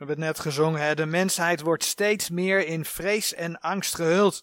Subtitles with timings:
[0.00, 0.94] We hebben het net gezongen, hè?
[0.94, 4.34] de mensheid wordt steeds meer in vrees en angst gehuld.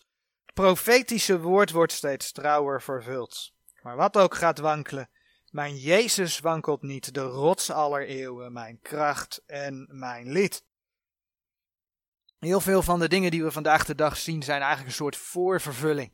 [0.46, 3.54] Het profetische woord wordt steeds trouwer vervuld.
[3.82, 5.10] Maar wat ook gaat wankelen,
[5.50, 10.64] mijn Jezus wankelt niet, de rots aller eeuwen, mijn kracht en mijn lid.
[12.40, 15.18] Heel veel van de dingen die we vandaag de dag zien zijn eigenlijk een soort
[15.18, 16.14] voorvervulling.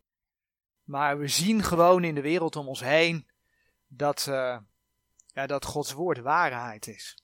[0.83, 3.27] Maar we zien gewoon in de wereld om ons heen
[3.87, 4.57] dat, uh,
[5.25, 7.22] ja, dat Gods woord waarheid is.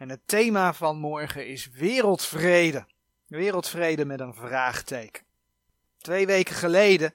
[0.00, 2.86] En het thema van morgen is wereldvrede.
[3.26, 5.24] Wereldvrede met een vraagteken.
[5.98, 7.14] Twee weken geleden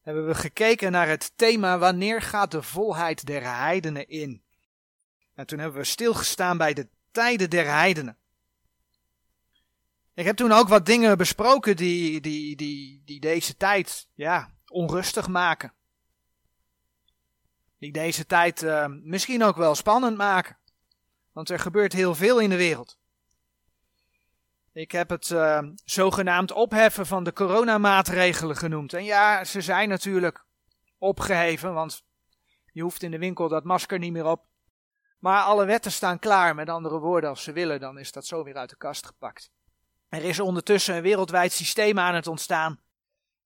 [0.00, 4.42] hebben we gekeken naar het thema wanneer gaat de volheid der heidenen in.
[5.34, 8.18] En toen hebben we stilgestaan bij de tijden der heidenen.
[10.14, 15.28] Ik heb toen ook wat dingen besproken die, die, die, die deze tijd ja, onrustig
[15.28, 15.72] maken.
[17.78, 20.58] Die deze tijd uh, misschien ook wel spannend maken.
[21.34, 22.98] Want er gebeurt heel veel in de wereld.
[24.72, 28.92] Ik heb het uh, zogenaamd opheffen van de coronamaatregelen genoemd.
[28.92, 30.44] En ja, ze zijn natuurlijk
[30.98, 32.02] opgeheven, want
[32.72, 34.46] je hoeft in de winkel dat masker niet meer op.
[35.18, 36.54] Maar alle wetten staan klaar.
[36.54, 39.50] Met andere woorden, als ze willen, dan is dat zo weer uit de kast gepakt.
[40.08, 42.80] Er is ondertussen een wereldwijd systeem aan het ontstaan.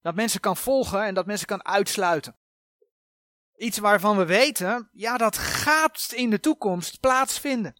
[0.02, 2.36] Dat mensen kan volgen en dat mensen kan uitsluiten.
[3.58, 7.76] Iets waarvan we weten, ja, dat gaat in de toekomst plaatsvinden.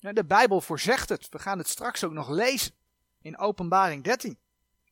[0.00, 1.28] De Bijbel voorzegt het.
[1.28, 2.72] We gaan het straks ook nog lezen
[3.20, 4.38] in Openbaring 13.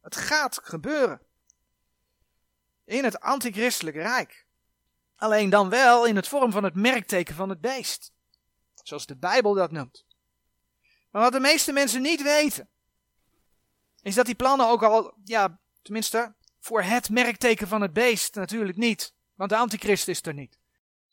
[0.01, 1.21] Het gaat gebeuren.
[2.85, 4.47] In het antichristelijke rijk.
[5.17, 8.13] Alleen dan wel in het vorm van het merkteken van het beest.
[8.83, 10.05] Zoals de Bijbel dat noemt.
[11.11, 12.69] Maar wat de meeste mensen niet weten,
[14.03, 18.79] is dat die plannen ook al, ja, tenminste, voor het merkteken van het beest natuurlijk
[18.79, 19.15] niet.
[19.37, 20.59] Want de antichrist is er niet.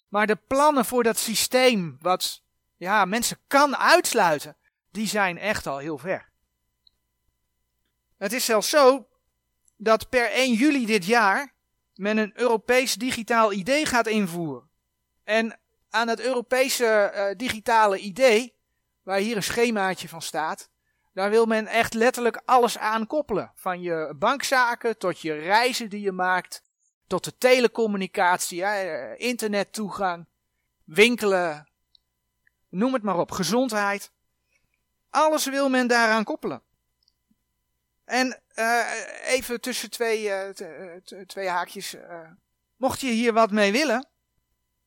[0.08, 2.44] Maar de plannen voor dat systeem, wat
[2.78, 4.58] ja, mensen kan uitsluiten,
[4.92, 6.30] die zijn echt al heel ver.
[8.18, 9.08] Het is zelfs zo
[9.78, 11.54] dat per 1 juli dit jaar
[11.96, 14.70] men een Europees digitaal idee gaat invoeren.
[15.24, 18.56] En aan het Europese uh, digitale idee,
[19.04, 20.70] waar hier een schemaatje van staat,
[21.14, 23.52] daar wil men echt letterlijk alles aan koppelen.
[23.56, 26.64] Van je bankzaken tot je reizen die je maakt,
[27.14, 30.26] tot de telecommunicatie, ja, eh, internettoegang,
[30.84, 31.70] winkelen,
[32.70, 34.12] noem het maar op, gezondheid.
[35.10, 36.62] Alles wil men daaraan koppelen.
[38.06, 38.86] En uh,
[39.26, 40.50] even tussen twee, uh,
[41.26, 41.96] twee haakjes.
[42.76, 44.08] Mocht je hier wat mee willen,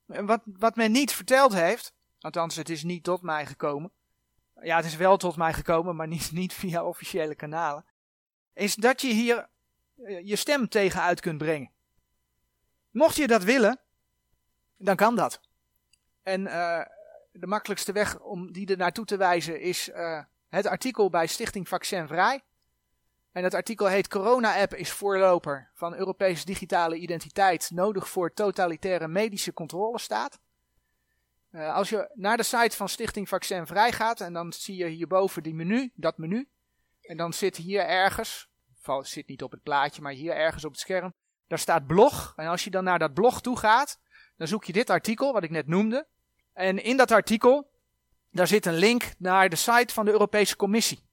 [0.06, 3.90] wat, wat men niet verteld heeft, althans het is niet tot mij gekomen.
[4.62, 7.84] Ja, het is wel tot mij gekomen, maar niet, niet via officiële kanalen.
[8.52, 9.48] Is dat je hier
[10.22, 11.74] je stem tegen uit kunt brengen.
[12.96, 13.80] Mocht je dat willen,
[14.76, 15.40] dan kan dat.
[16.22, 16.44] En
[17.32, 19.90] de makkelijkste weg om die er naartoe te wijzen is
[20.48, 22.42] het artikel bij Stichting Vaccin Vrij.
[23.32, 29.52] En dat artikel heet Corona-app is voorloper van Europese digitale identiteit nodig voor totalitaire medische
[29.52, 30.38] controlestaat.
[31.50, 34.86] Uh, als je naar de site van Stichting Vaccin Vrij gaat en dan zie je
[34.86, 36.48] hierboven die menu, dat menu.
[37.00, 38.48] En dan zit hier ergens,
[38.82, 41.14] het zit niet op het plaatje, maar hier ergens op het scherm,
[41.46, 42.32] daar staat blog.
[42.36, 44.00] En als je dan naar dat blog toe gaat,
[44.36, 46.06] dan zoek je dit artikel, wat ik net noemde.
[46.52, 47.70] En in dat artikel,
[48.30, 51.04] daar zit een link naar de site van de Europese Commissie.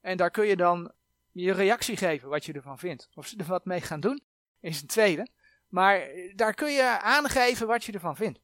[0.00, 0.92] En daar kun je dan
[1.32, 3.08] je reactie geven wat je ervan vindt.
[3.14, 4.22] Of ze er wat mee gaan doen,
[4.60, 5.28] is een tweede.
[5.68, 8.40] Maar daar kun je aangeven wat je ervan vindt.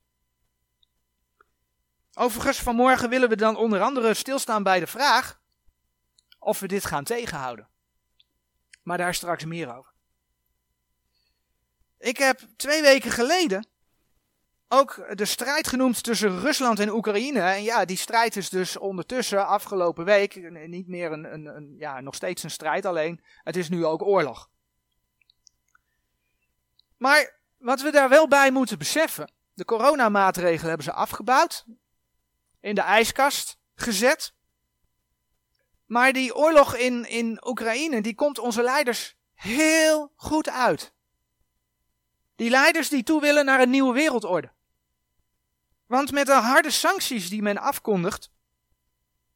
[2.15, 5.41] Overigens, vanmorgen willen we dan onder andere stilstaan bij de vraag
[6.39, 7.69] of we dit gaan tegenhouden.
[8.83, 9.94] Maar daar straks meer over.
[12.05, 13.67] Ik heb twee weken geleden
[14.69, 17.41] ook de strijd genoemd tussen Rusland en Oekraïne.
[17.41, 22.01] En ja, die strijd is dus ondertussen afgelopen week niet meer een, een, een, ja,
[22.01, 24.51] nog steeds een strijd, alleen het is nu ook oorlog.
[26.97, 31.65] Maar wat we daar wel bij moeten beseffen, de coronamaatregelen hebben ze afgebouwd,
[32.61, 34.35] in de ijskast gezet.
[35.87, 40.94] Maar die oorlog in, in Oekraïne, die komt onze leiders heel goed uit.
[42.37, 44.53] Die leiders die toe willen naar een nieuwe wereldorde.
[45.87, 48.31] Want met de harde sancties die men afkondigt,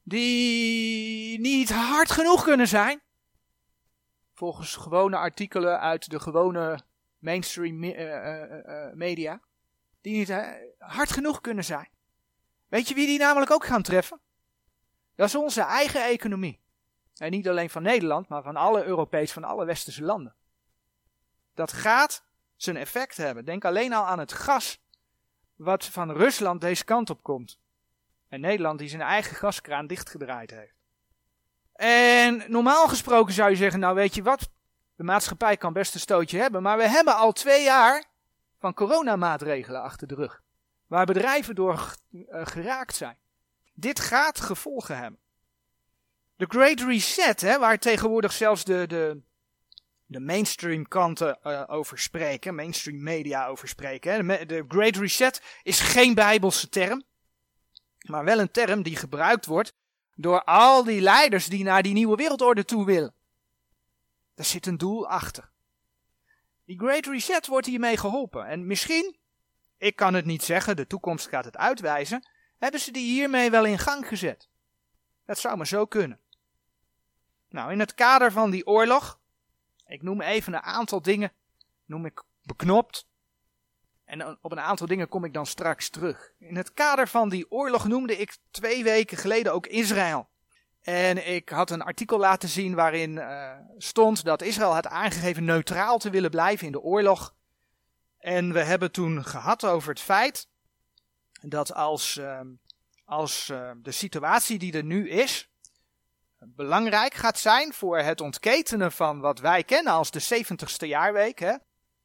[0.03, 3.01] die niet hard genoeg kunnen zijn,
[4.33, 6.79] volgens gewone artikelen uit de gewone
[7.19, 9.41] mainstream uh, uh, uh, media,
[10.01, 10.33] die niet
[10.77, 11.89] hard genoeg kunnen zijn.
[12.67, 14.19] Weet je wie die namelijk ook gaan treffen?
[15.15, 16.59] Dat is onze eigen economie.
[17.17, 20.35] En niet alleen van Nederland, maar van alle Europees, van alle westerse landen.
[21.53, 22.23] Dat gaat
[22.61, 23.45] zijn effect hebben.
[23.45, 24.79] Denk alleen al aan het gas
[25.55, 27.59] wat van Rusland deze kant op komt.
[28.27, 30.73] En Nederland die zijn eigen gaskraan dichtgedraaid heeft.
[31.73, 34.49] En normaal gesproken zou je zeggen, nou weet je wat,
[34.95, 38.03] de maatschappij kan best een stootje hebben, maar we hebben al twee jaar
[38.59, 40.41] van coronamaatregelen achter de rug.
[40.87, 43.17] Waar bedrijven door uh, geraakt zijn.
[43.73, 45.19] Dit gaat gevolgen hebben.
[46.35, 49.21] De Great Reset, hè, waar tegenwoordig zelfs de, de,
[50.09, 54.27] de mainstream kanten uh, over spreken, mainstream media over spreken.
[54.27, 57.03] De, de Great Reset is geen bijbelse term,
[58.01, 59.73] maar wel een term die gebruikt wordt
[60.15, 63.13] door al die leiders die naar die nieuwe wereldorde toe willen.
[64.35, 65.49] Daar zit een doel achter.
[66.65, 68.45] Die Great Reset wordt hiermee geholpen.
[68.45, 69.17] En misschien,
[69.77, 72.27] ik kan het niet zeggen, de toekomst gaat het uitwijzen,
[72.57, 74.49] hebben ze die hiermee wel in gang gezet.
[75.25, 76.19] Dat zou maar zo kunnen.
[77.49, 79.18] Nou, in het kader van die oorlog,
[79.89, 81.31] ik noem even een aantal dingen,
[81.85, 83.07] noem ik beknopt.
[84.05, 86.31] En op een aantal dingen kom ik dan straks terug.
[86.37, 90.29] In het kader van die oorlog noemde ik twee weken geleden ook Israël.
[90.81, 95.97] En ik had een artikel laten zien waarin uh, stond dat Israël had aangegeven neutraal
[95.97, 97.35] te willen blijven in de oorlog.
[98.17, 100.47] En we hebben toen gehad over het feit
[101.41, 102.39] dat als, uh,
[103.05, 105.48] als uh, de situatie die er nu is
[106.39, 111.55] belangrijk gaat zijn voor het ontketenen van wat wij kennen als de 70ste jaarweek, hè,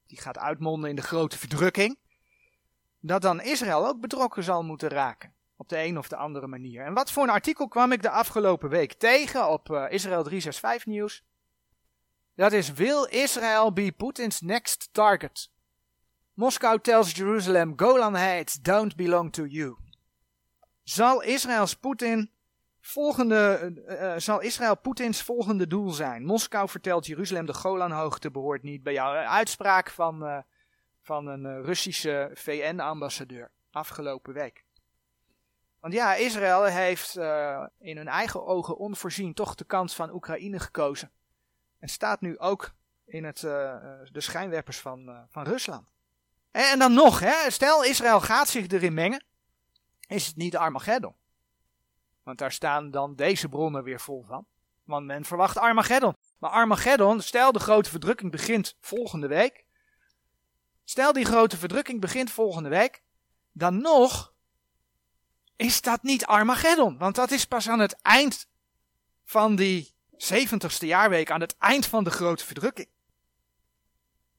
[0.06, 1.98] die gaat uitmonden in de grote verdrukking,
[3.00, 5.34] dat dan Israël ook betrokken zal moeten raken.
[5.56, 6.84] Op de een of de andere manier.
[6.84, 10.86] En wat voor een artikel kwam ik de afgelopen week tegen op uh, Israël 365
[10.86, 11.22] nieuws?
[12.34, 15.50] Dat is Will Israel be Putin's next target?
[16.32, 19.76] Moskou tells Jerusalem Golan Heights don't belong to you.
[20.82, 22.30] Zal Israëls Poetin
[22.86, 26.24] volgende, uh, zal Israël Poetins volgende doel zijn?
[26.24, 29.16] Moskou vertelt Jeruzalem de Golanhoogte behoort niet bij jou.
[29.16, 30.44] Een uitspraak van,
[31.02, 34.64] van een Russische VN-ambassadeur afgelopen week.
[35.80, 37.16] Want ja, Israël heeft
[37.78, 41.10] in hun eigen ogen onvoorzien toch de kant van Oekraïne gekozen.
[41.78, 45.92] En staat nu ook in het, de schijnwerpers van, van Rusland.
[46.50, 49.24] En, en, dan nog, hè, stel Israël gaat zich erin mengen,
[50.06, 51.14] is het niet Armageddon.
[52.24, 54.46] Want daar staan dan deze bronnen weer vol van.
[54.84, 56.16] Want men verwacht Armageddon.
[56.38, 59.64] Maar Armageddon, stel de grote verdrukking begint volgende week.
[60.84, 63.02] Stel die grote verdrukking begint volgende week.
[63.52, 64.34] Dan nog
[65.56, 66.98] is dat niet Armageddon.
[66.98, 68.48] Want dat is pas aan het eind
[69.24, 72.88] van die 70ste jaarweek, aan het eind van de grote verdrukking.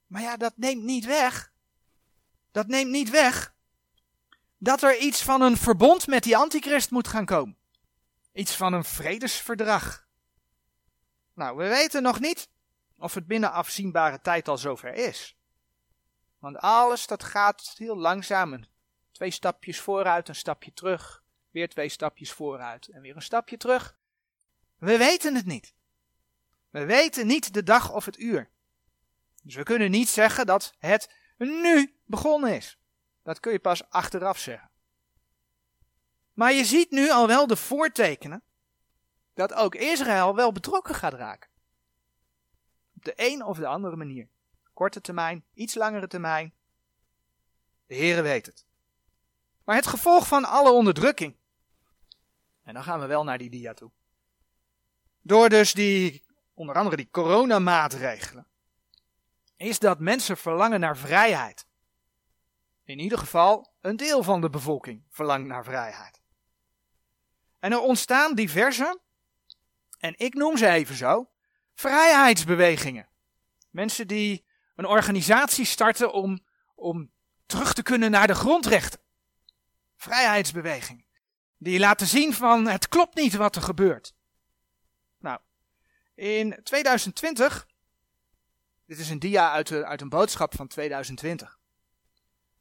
[0.07, 1.53] Maar ja, dat neemt niet weg.
[2.51, 3.53] Dat neemt niet weg
[4.57, 7.57] dat er iets van een verbond met die antichrist moet gaan komen.
[8.35, 10.07] Iets van een vredesverdrag.
[11.33, 12.49] Nou, we weten nog niet
[12.97, 15.37] of het binnen afzienbare tijd al zover is.
[16.39, 18.65] Want alles dat gaat heel langzaam
[19.11, 21.23] Twee stapjes vooruit, een stapje terug.
[21.51, 23.97] Weer twee stapjes vooruit en weer een stapje terug.
[24.77, 25.73] We weten het niet.
[26.69, 28.49] We weten niet de dag of het uur.
[29.43, 32.77] Dus we kunnen niet zeggen dat het nu begonnen is.
[33.23, 34.69] Dat kun je pas achteraf zeggen.
[36.35, 38.43] Maar je ziet nu al wel de voortekenen
[39.33, 41.49] dat ook Israël wel betrokken gaat raken.
[42.95, 44.27] Op de een of de andere manier.
[44.73, 46.53] Korte termijn, iets langere termijn.
[47.87, 48.65] De Heere weet het.
[49.63, 51.35] Maar het gevolg van alle onderdrukking.
[52.63, 53.91] En dan gaan we wel naar die dia toe.
[55.21, 58.47] Door dus die, onder andere die coronamaatregelen,
[59.55, 61.65] is dat mensen verlangen naar vrijheid.
[62.83, 66.14] In ieder geval, een deel van de bevolking verlangt naar vrijheid.
[67.65, 68.99] En er ontstaan diverse,
[69.99, 71.31] en ik noem ze even zo,
[71.73, 73.09] vrijheidsbewegingen.
[73.69, 74.45] Mensen die
[74.75, 76.45] een organisatie starten om,
[76.75, 77.11] om
[77.45, 78.99] terug te kunnen naar de grondrechten
[79.95, 81.05] vrijheidsbeweging.
[81.57, 84.15] Die laten zien van het klopt niet wat er gebeurt.
[85.17, 85.39] Nou,
[86.15, 87.67] in 2020,
[88.85, 91.59] dit is een dia uit, uit een boodschap van 2020,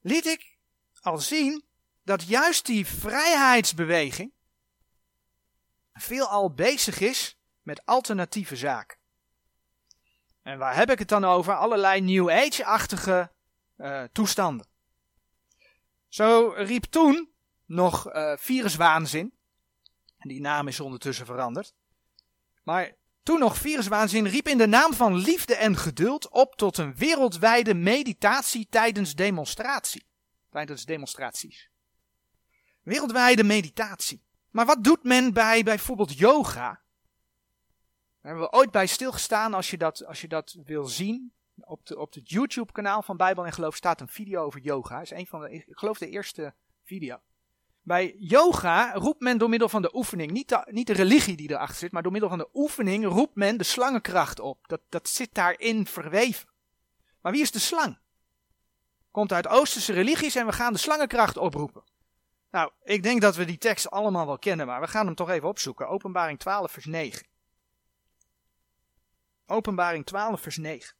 [0.01, 0.59] liet ik
[1.01, 1.65] al zien
[2.03, 4.33] dat juist die vrijheidsbeweging
[5.95, 8.99] veelal bezig is met alternatieve zaken.
[10.43, 11.55] En waar heb ik het dan over?
[11.55, 13.33] Allerlei New Age-achtige
[13.77, 14.67] uh, toestanden.
[16.09, 17.33] Zo riep toen
[17.67, 19.35] nog uh, viruswaanzin.
[20.19, 21.75] En die naam is ondertussen veranderd.
[22.63, 26.97] Maar toen nog viruswaanzin riep in de naam van liefde en geduld op tot een
[26.97, 30.07] wereldwijde meditatie tijdens demonstratie.
[30.51, 31.71] Tijdens demonstraties.
[32.83, 34.23] Wereldwijde meditatie.
[34.55, 36.81] Maar wat doet men bij bijvoorbeeld yoga?
[38.21, 41.33] Daar hebben we ooit bij stilgestaan als je dat, als je dat wil zien.
[41.61, 44.95] Op, de, op het YouTube kanaal van Bijbel en Geloof staat een video over yoga.
[44.95, 47.21] Dat is een van de, ik geloof de eerste video.
[47.83, 51.51] Bij yoga roept men door middel van de oefening, niet de, niet de religie die
[51.51, 54.69] erachter zit, maar door middel van de oefening roept men de slangenkracht op.
[54.69, 56.49] Dat, dat zit daarin verweven.
[57.21, 57.99] Maar wie is de slang?
[59.11, 61.93] Komt uit Oosterse religies en we gaan de slangenkracht oproepen.
[62.55, 65.31] Nou, ik denk dat we die tekst allemaal wel kennen, maar we gaan hem toch
[65.31, 65.89] even opzoeken.
[65.89, 67.27] Openbaring 12, vers 9.
[69.47, 70.97] Openbaring 12, vers 9.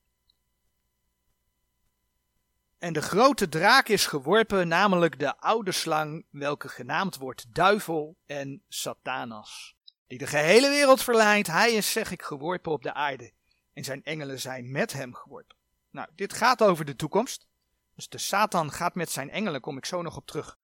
[2.79, 8.63] En de grote draak is geworpen, namelijk de oude slang, welke genaamd wordt duivel en
[8.69, 9.75] satanas.
[10.07, 13.33] Die de gehele wereld verleidt, hij is, zeg ik, geworpen op de aarde.
[13.73, 15.57] En zijn engelen zijn met hem geworpen.
[15.91, 17.47] Nou, dit gaat over de toekomst.
[17.95, 20.57] Dus de Satan gaat met zijn engelen, kom ik zo nog op terug,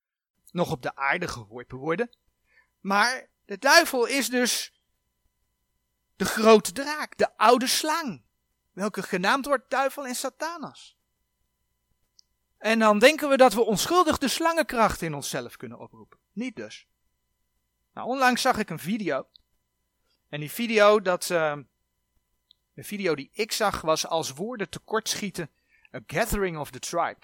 [0.52, 2.10] nog op de aarde geworpen worden.
[2.80, 4.72] Maar de duivel is dus
[6.16, 8.22] de grote draak, de oude slang,
[8.72, 10.98] welke genaamd wordt duivel en satanas.
[12.58, 16.18] En dan denken we dat we onschuldig de slangenkracht in onszelf kunnen oproepen.
[16.32, 16.86] Niet dus.
[17.92, 19.26] Nou, onlangs zag ik een video.
[20.28, 21.56] En die video, dat, uh,
[22.72, 25.50] de video die ik zag, was als woorden tekortschieten
[25.94, 27.18] A Gathering of the Tribe.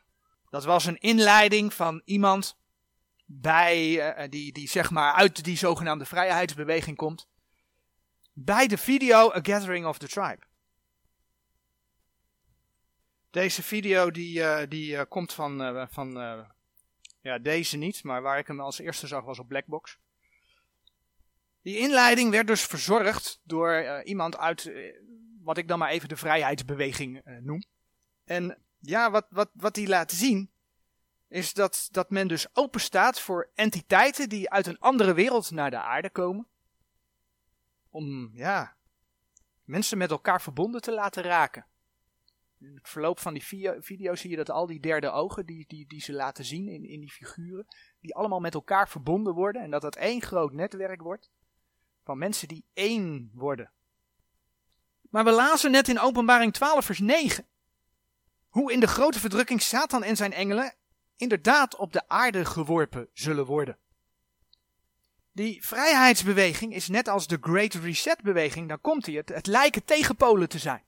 [0.50, 2.56] Dat was een inleiding van iemand
[3.26, 7.28] bij, uh, die, die zeg maar uit die zogenaamde vrijheidsbeweging komt.
[8.32, 10.42] Bij de video A Gathering of the Tribe.
[13.30, 16.10] Deze video die, uh, die komt van, van
[17.20, 19.98] ja, deze niet, maar waar ik hem als eerste zag was op Blackbox.
[21.62, 24.72] Die inleiding werd dus verzorgd door iemand uit
[25.42, 27.64] wat ik dan maar even de vrijheidsbeweging noem.
[28.24, 30.50] En ja, wat, wat, wat die laat zien
[31.28, 35.70] is dat, dat men dus open staat voor entiteiten die uit een andere wereld naar
[35.70, 36.46] de aarde komen.
[37.90, 38.76] Om ja,
[39.64, 41.66] mensen met elkaar verbonden te laten raken.
[42.58, 45.64] In het verloop van die video, video, zie je dat al die derde ogen die,
[45.68, 47.66] die, die ze laten zien in, in die figuren,
[48.00, 51.30] die allemaal met elkaar verbonden worden en dat dat één groot netwerk wordt
[52.04, 53.70] van mensen die één worden.
[55.10, 57.46] Maar we lazen net in Openbaring 12 vers 9
[58.48, 60.74] hoe in de grote verdrukking Satan en zijn engelen
[61.16, 63.78] inderdaad op de aarde geworpen zullen worden.
[65.32, 70.48] Die vrijheidsbeweging is net als de Great Reset beweging, dan komt hij het, lijken tegenpolen
[70.48, 70.84] te zijn.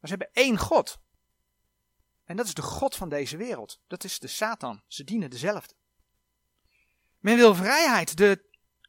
[0.00, 1.00] Maar ze hebben één God.
[2.24, 3.80] En dat is de God van deze wereld.
[3.86, 4.82] Dat is de Satan.
[4.86, 5.74] Ze dienen dezelfde.
[7.18, 8.16] Men wil vrijheid.
[8.16, 8.44] De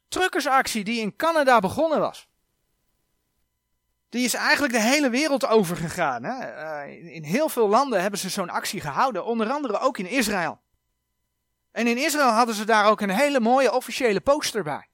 [0.08, 2.28] truckersactie die in Canada begonnen was.
[4.14, 6.22] Die is eigenlijk de hele wereld overgegaan.
[6.22, 6.62] Hè?
[6.86, 9.24] Uh, in heel veel landen hebben ze zo'n actie gehouden.
[9.24, 10.60] Onder andere ook in Israël.
[11.70, 14.88] En in Israël hadden ze daar ook een hele mooie officiële poster bij.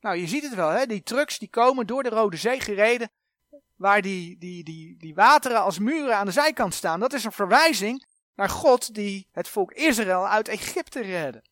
[0.00, 0.86] Nou, je ziet het wel, hè?
[0.86, 3.10] die trucks die komen door de Rode Zee gereden
[3.76, 7.32] waar die, die, die, die wateren als muren aan de zijkant staan, dat is een
[7.32, 11.44] verwijzing naar God die het volk Israël uit Egypte redde.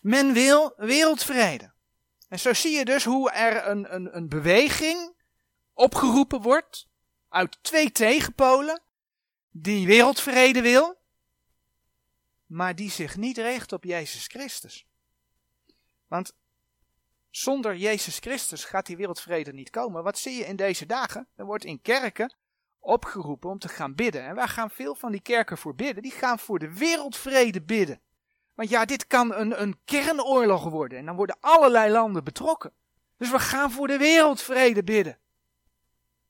[0.00, 1.72] Men wil wereldvrede.
[2.28, 5.16] En zo zie je dus hoe er een, een, een beweging
[5.78, 6.86] opgeroepen wordt
[7.28, 8.82] uit twee tegenpolen
[9.50, 10.98] die wereldvrede wil,
[12.46, 14.86] maar die zich niet richt op Jezus Christus.
[16.06, 16.32] Want
[17.30, 20.02] zonder Jezus Christus gaat die wereldvrede niet komen.
[20.02, 21.28] Wat zie je in deze dagen?
[21.36, 22.34] Er wordt in kerken
[22.78, 24.22] opgeroepen om te gaan bidden.
[24.22, 26.02] En waar gaan veel van die kerken voor bidden?
[26.02, 28.00] Die gaan voor de wereldvrede bidden.
[28.54, 30.98] Want ja, dit kan een, een kernoorlog worden.
[30.98, 32.72] En dan worden allerlei landen betrokken.
[33.16, 35.18] Dus we gaan voor de wereldvrede bidden.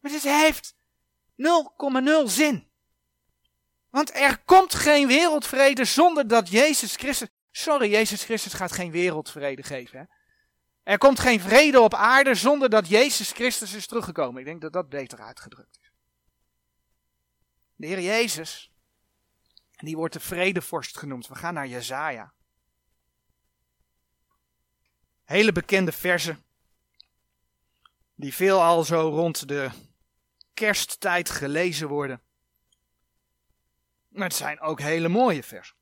[0.01, 0.75] Maar dit heeft
[1.37, 2.69] 0,0 zin.
[3.91, 7.29] Want er komt geen wereldvrede zonder dat Jezus Christus.
[7.51, 9.99] Sorry, Jezus Christus gaat geen wereldvrede geven.
[9.99, 10.05] Hè?
[10.83, 14.41] Er komt geen vrede op aarde zonder dat Jezus Christus is teruggekomen.
[14.41, 15.93] Ik denk dat dat beter uitgedrukt is.
[17.75, 18.73] De Heer Jezus,
[19.77, 21.27] die wordt de vredevorst genoemd.
[21.27, 22.33] We gaan naar Jezaja.
[25.25, 26.45] Hele bekende versen,
[28.15, 29.71] die veelal zo rond de
[30.59, 32.21] kersttijd gelezen worden.
[34.13, 35.77] Het zijn ook hele mooie versen.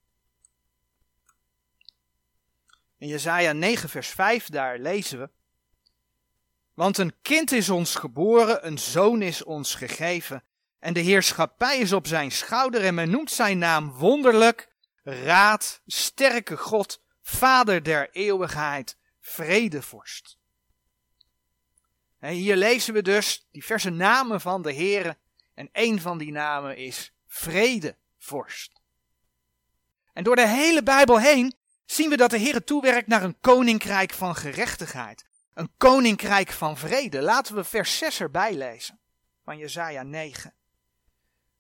[2.99, 5.31] In Jesaja 9 vers 5 daar lezen we.
[6.75, 10.45] Want een kind is ons geboren, een zoon is ons gegeven.
[10.79, 14.69] En de heerschappij is op zijn schouder en men noemt zijn naam wonderlijk,
[15.03, 20.39] raad, sterke God, vader der eeuwigheid, vredevorst.
[22.33, 25.17] Hier lezen we dus diverse namen van de Heere
[25.55, 28.81] en een van die namen is vredevorst.
[30.13, 31.55] En door de hele Bijbel heen
[31.85, 35.25] zien we dat de Heer toewerkt naar een koninkrijk van gerechtigheid.
[35.55, 37.23] Een koninkrijk van vrede.
[37.23, 38.99] Laten we vers 6 erbij lezen
[39.45, 40.55] van Jesaja 9.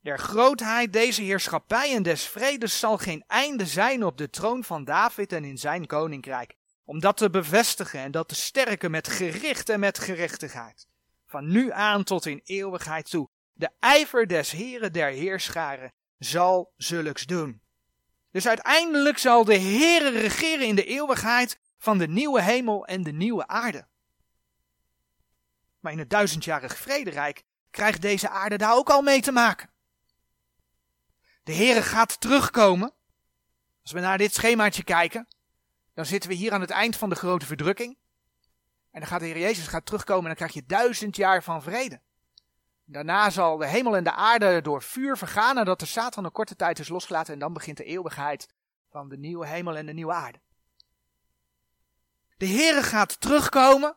[0.01, 4.85] Der grootheid deze heerschappij en des vredes zal geen einde zijn op de troon van
[4.85, 6.55] David en in zijn koninkrijk,
[6.87, 10.87] om dat te bevestigen en dat te sterken met gericht en met gerechtigheid,
[11.27, 13.29] van nu aan tot in eeuwigheid toe.
[13.53, 17.61] De ijver des Heren der Heerscharen zal zulks doen.
[18.31, 23.13] Dus uiteindelijk zal de Heere regeren in de eeuwigheid van de nieuwe hemel en de
[23.13, 23.87] nieuwe aarde.
[25.81, 29.71] Maar in het duizendjarig vrederijk krijgt deze aarde daar ook al mee te maken.
[31.43, 32.93] De Heere gaat terugkomen.
[33.83, 35.29] Als we naar dit schemaatje kijken,
[35.97, 37.97] dan zitten we hier aan het eind van de grote verdrukking.
[38.91, 41.63] En dan gaat de Heer Jezus gaat terugkomen en dan krijg je duizend jaar van
[41.63, 42.01] vrede.
[42.85, 46.57] Daarna zal de hemel en de aarde door vuur vergaan nadat de Satan een korte
[46.57, 48.49] tijd is losgelaten en dan begint de eeuwigheid
[48.91, 50.41] van de nieuwe hemel en de nieuwe aarde.
[52.37, 53.97] De Heere gaat terugkomen.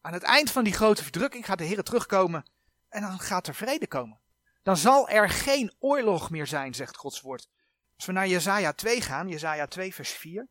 [0.00, 2.44] Aan het eind van die grote verdrukking gaat de Heere terugkomen
[2.88, 4.20] en dan gaat er vrede komen.
[4.62, 7.48] Dan zal er geen oorlog meer zijn, zegt Gods woord.
[7.96, 10.48] Als we naar Jezaja 2 gaan, Jezaja 2 vers 4.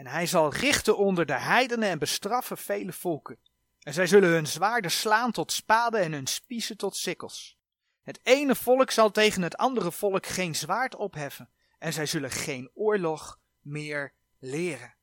[0.00, 3.38] En hij zal richten onder de heidenen en bestraffen vele volken.
[3.80, 7.58] En zij zullen hun zwaarden slaan tot spaden en hun spiezen tot sikkels.
[8.02, 11.50] Het ene volk zal tegen het andere volk geen zwaard opheffen.
[11.78, 14.94] En zij zullen geen oorlog meer leren.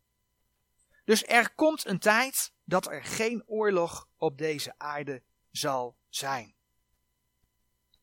[1.05, 6.55] Dus er komt een tijd dat er geen oorlog op deze aarde zal zijn.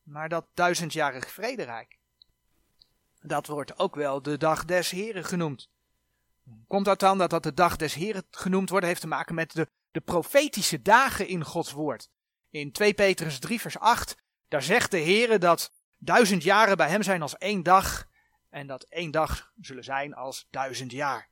[0.03, 1.97] Maar dat duizendjarig vrederijk,
[3.21, 5.73] dat wordt ook wel de dag des Heren genoemd.
[6.67, 8.85] Komt dat dan dat dat de dag des Heren genoemd wordt?
[8.85, 12.09] heeft te maken met de, de profetische dagen in Gods woord.
[12.49, 17.03] In 2 Petrus 3 vers 8, daar zegt de Heere dat duizend jaren bij hem
[17.03, 18.07] zijn als één dag
[18.49, 21.29] en dat één dag zullen zijn als duizend jaar.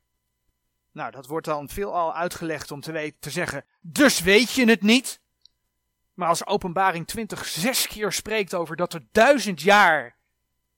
[0.92, 4.82] Nou, dat wordt dan veelal uitgelegd om te, weten, te zeggen, dus weet je het
[4.82, 5.20] niet.
[6.14, 10.16] Maar als openbaring 20 zes keer spreekt over dat er duizend jaar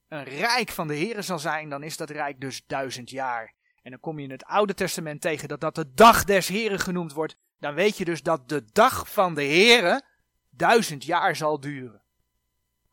[0.09, 3.55] een rijk van de Heeren zal zijn, dan is dat rijk dus duizend jaar.
[3.87, 6.79] En dan kom je in het Oude Testament tegen dat dat de dag des Heren
[6.79, 7.37] genoemd wordt.
[7.59, 10.05] Dan weet je dus dat de dag van de Heren
[10.51, 12.03] duizend jaar zal duren.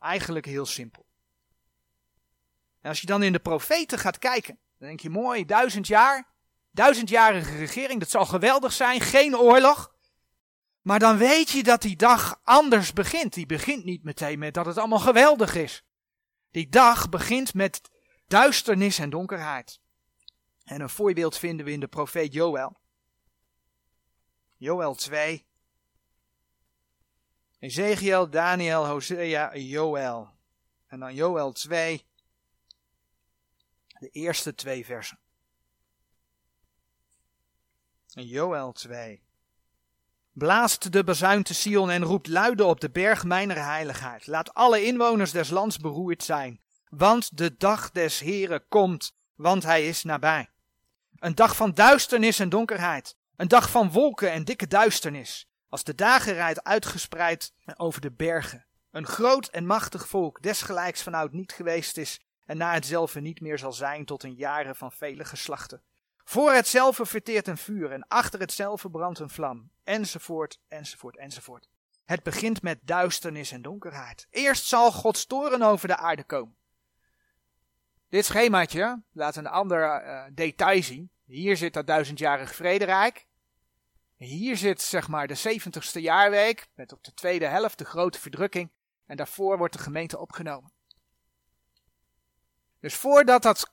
[0.00, 1.06] Eigenlijk heel simpel.
[2.80, 6.28] En als je dan in de profeten gaat kijken, dan denk je mooi, duizend jaar,
[6.70, 9.94] duizendjarige regering, dat zal geweldig zijn, geen oorlog.
[10.82, 13.32] Maar dan weet je dat die dag anders begint.
[13.32, 15.84] Die begint niet meteen met dat het allemaal geweldig is.
[16.50, 17.80] Die dag begint met
[18.26, 19.82] duisternis en donkerheid.
[20.64, 22.76] En een voorbeeld vinden we in de profeet Joël.
[24.56, 25.46] Joël 2.
[27.58, 30.32] Ezekiel, Daniel, Hosea, Joël.
[30.86, 32.06] En dan Joël 2.
[33.98, 35.18] De eerste twee versen.
[38.12, 39.22] En Joël 2.
[40.32, 44.26] Blaast de bazuin te Sion en roept luide op de berg mijner heiligheid.
[44.26, 46.60] Laat alle inwoners des lands beroerd zijn.
[46.88, 50.53] Want de dag des Heren komt, want hij is nabij.
[51.24, 53.16] Een dag van duisternis en donkerheid.
[53.36, 55.48] Een dag van wolken en dikke duisternis.
[55.68, 58.66] Als de dageraad uitgespreid over de bergen.
[58.90, 63.58] Een groot en machtig volk, desgelijks vanouds niet geweest is en na hetzelfde niet meer
[63.58, 65.82] zal zijn tot een jaren van vele geslachten.
[66.24, 71.68] Voor hetzelfde verteert een vuur en achter hetzelfde brandt een vlam, enzovoort, enzovoort, enzovoort.
[72.04, 74.26] Het begint met duisternis en donkerheid.
[74.30, 76.56] Eerst zal Gods toren over de aarde komen.
[78.08, 81.12] Dit schemaatje laat een ander uh, detail zien.
[81.34, 83.26] Hier zit dat duizendjarig vrederijk.
[84.16, 88.70] Hier zit zeg maar de zeventigste jaarweek met op de tweede helft de grote verdrukking.
[89.06, 90.72] En daarvoor wordt de gemeente opgenomen.
[92.80, 93.72] Dus voordat dat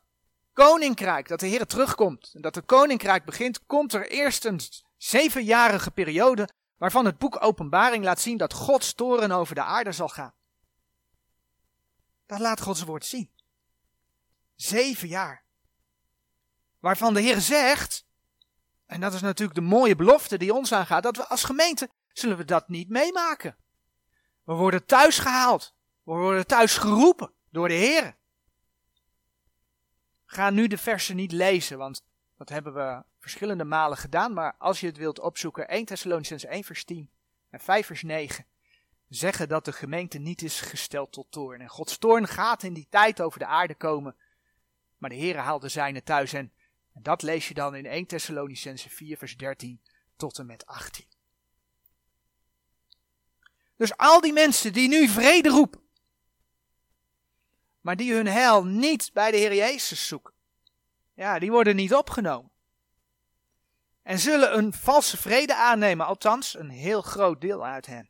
[0.53, 4.59] koninkrijk, dat de Heer terugkomt en dat het koninkrijk begint, komt er eerst een
[4.97, 10.09] zevenjarige periode waarvan het boek Openbaring laat zien dat Gods toren over de aarde zal
[10.09, 10.33] gaan.
[12.25, 13.31] Dat laat Gods woord zien.
[14.55, 15.40] Zeven jaar.
[16.81, 18.05] Waarvan de Heer zegt,
[18.85, 22.37] en dat is natuurlijk de mooie belofte die ons aangaat, dat we als gemeente zullen
[22.37, 23.55] we dat niet meemaken.
[24.43, 25.75] We worden thuis gehaald.
[26.03, 28.15] We worden thuis geroepen door de Heer.
[30.25, 32.03] Ga nu de versen niet lezen, want
[32.37, 34.33] dat hebben we verschillende malen gedaan.
[34.33, 37.11] Maar als je het wilt opzoeken, 1 Thessalonians 1 vers 10
[37.49, 38.45] en 5 vers 9
[39.07, 41.61] zeggen dat de gemeente niet is gesteld tot toorn.
[41.61, 44.15] En Gods toorn gaat in die tijd over de aarde komen.
[44.97, 46.53] Maar de Heer haalde zijne thuis en,
[46.93, 49.81] en dat lees je dan in 1 Thessalonicense 4 vers 13
[50.15, 51.05] tot en met 18.
[53.75, 55.81] Dus al die mensen die nu vrede roepen,
[57.81, 60.33] maar die hun heil niet bij de Heer Jezus zoeken,
[61.13, 62.51] ja, die worden niet opgenomen.
[64.03, 68.09] En zullen een valse vrede aannemen, althans een heel groot deel uit hen.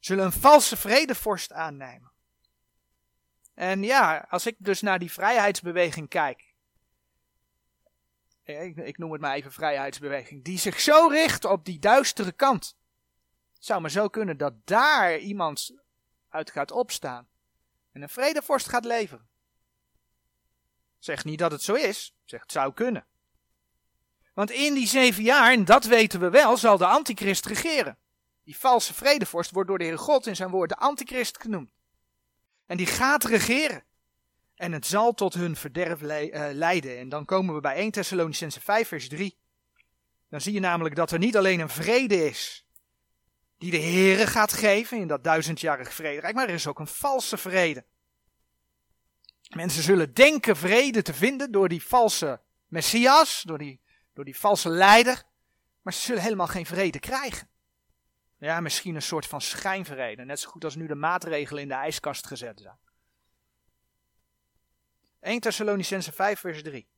[0.00, 2.12] zullen een valse vredevorst aannemen.
[3.54, 6.43] En ja, als ik dus naar die vrijheidsbeweging kijk,
[8.44, 12.76] ik, ik noem het maar even vrijheidsbeweging, die zich zo richt op die duistere kant.
[13.54, 15.70] Het zou maar zo kunnen dat daar iemand
[16.28, 17.28] uit gaat opstaan
[17.92, 19.28] en een vredevorst gaat leveren.
[20.98, 23.06] Zeg niet dat het zo is, zeg het zou kunnen.
[24.34, 27.98] Want in die zeven jaar, en dat weten we wel, zal de antichrist regeren.
[28.44, 31.70] Die valse vredevorst wordt door de Heer God in zijn woord de antichrist genoemd.
[32.66, 33.84] En die gaat regeren.
[34.64, 36.98] En het zal tot hun verderf eh, leiden.
[36.98, 39.38] En dan komen we bij 1 Thessalonicense 5 vers 3.
[40.28, 42.66] Dan zie je namelijk dat er niet alleen een vrede is
[43.58, 47.36] die de Heere gaat geven in dat duizendjarig vrederijk, maar er is ook een valse
[47.36, 47.84] vrede.
[49.54, 53.80] Mensen zullen denken vrede te vinden door die valse Messias, door die,
[54.12, 55.22] door die valse leider,
[55.82, 57.48] maar ze zullen helemaal geen vrede krijgen.
[58.38, 61.74] Ja, misschien een soort van schijnvrede, net zo goed als nu de maatregelen in de
[61.74, 62.78] ijskast gezet zijn.
[65.24, 66.88] 1 Thessalonicense 5 vers 3.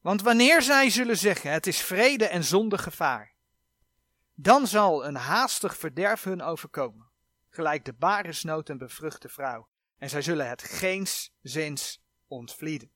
[0.00, 3.34] Want wanneer zij zullen zeggen, het is vrede en zonder gevaar,
[4.34, 7.10] dan zal een haastig verderf hun overkomen,
[7.48, 12.90] gelijk de baresnood en bevruchte vrouw, en zij zullen het geenszins ontvlieden.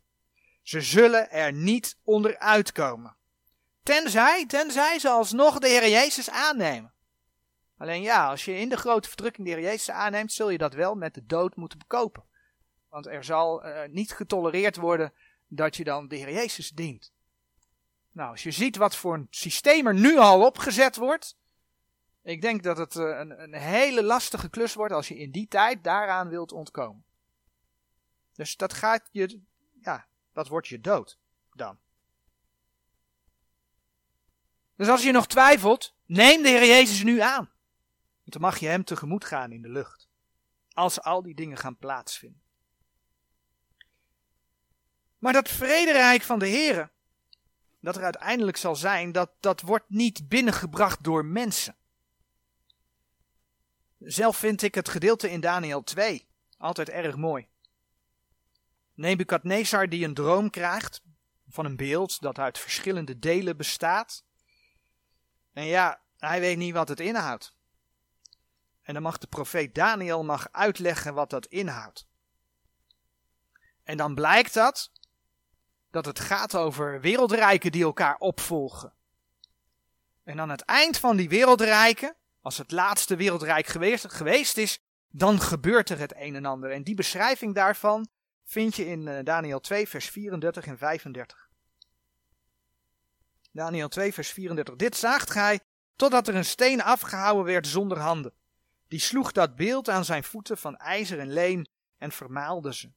[0.62, 3.16] Ze zullen er niet onderuit komen.
[3.82, 6.94] Tenzij, tenzij ze alsnog de Heer Jezus aannemen.
[7.76, 10.74] Alleen ja, als je in de grote verdrukking de Heer Jezus aanneemt, zul je dat
[10.74, 12.24] wel met de dood moeten bekopen.
[12.96, 15.12] Want er zal uh, niet getolereerd worden
[15.46, 17.12] dat je dan de Heer Jezus dient.
[18.12, 21.36] Nou, als je ziet wat voor een systeem er nu al opgezet wordt.
[22.22, 25.48] Ik denk dat het uh, een, een hele lastige klus wordt als je in die
[25.48, 27.04] tijd daaraan wilt ontkomen.
[28.32, 29.40] Dus dat gaat je,
[29.80, 31.18] ja, dat wordt je dood
[31.52, 31.78] dan.
[34.76, 37.52] Dus als je nog twijfelt, neem de Heer Jezus nu aan.
[38.16, 40.08] Want dan mag je hem tegemoet gaan in de lucht.
[40.72, 42.44] Als al die dingen gaan plaatsvinden.
[45.26, 46.90] Maar dat vrederijk van de Heer,
[47.80, 51.76] dat er uiteindelijk zal zijn, dat, dat wordt niet binnengebracht door mensen.
[53.98, 57.48] Zelf vind ik het gedeelte in Daniel 2 altijd erg mooi.
[58.94, 61.02] Nebukadnezar die een droom krijgt
[61.48, 64.24] van een beeld dat uit verschillende delen bestaat.
[65.52, 67.56] En ja, hij weet niet wat het inhoudt.
[68.82, 72.08] En dan mag de profeet Daniel mag uitleggen wat dat inhoudt.
[73.82, 74.94] En dan blijkt dat
[75.96, 78.92] dat het gaat over wereldrijken die elkaar opvolgen.
[80.24, 84.78] En aan het eind van die wereldrijken, als het laatste wereldrijk geweest, geweest is,
[85.10, 86.70] dan gebeurt er het een en ander.
[86.70, 88.08] En die beschrijving daarvan
[88.44, 91.48] vind je in eh, Daniel 2, vers 34 en 35.
[93.52, 94.76] Daniel 2, vers 34.
[94.76, 95.60] Dit zaagt gij,
[95.94, 98.32] totdat er een steen afgehouden werd zonder handen.
[98.88, 101.64] Die sloeg dat beeld aan zijn voeten van ijzer en leem
[101.98, 102.90] en vermaalde ze.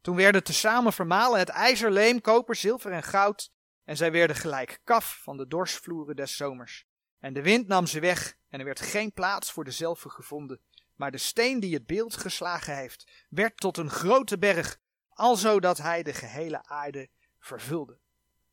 [0.00, 3.52] Toen werden tezamen vermalen het ijzer, leem, koper, zilver en goud,
[3.84, 6.86] en zij werden gelijk kaf van de dorsvloeren des zomers.
[7.18, 10.60] En de wind nam ze weg, en er werd geen plaats voor dezelfde gevonden.
[10.94, 15.78] Maar de steen die het beeld geslagen heeft, werd tot een grote berg, alzo dat
[15.78, 17.08] hij de gehele aarde
[17.38, 17.98] vervulde.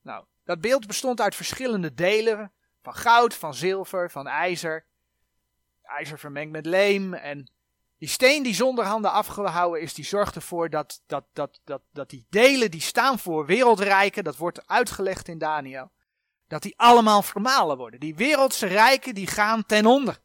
[0.02, 4.86] Nou, dat beeld bestond uit verschillende delen, van goud, van zilver, van ijzer
[5.88, 7.14] ijzer vermengd met leem.
[7.14, 7.52] En
[7.98, 12.10] die steen die zonder handen afgehouden is, die zorgt ervoor dat, dat, dat, dat, dat
[12.10, 15.92] die delen die staan voor wereldrijken, dat wordt uitgelegd in Daniel,
[16.48, 18.00] dat die allemaal vermalen worden.
[18.00, 20.20] Die wereldse rijken die gaan ten onder.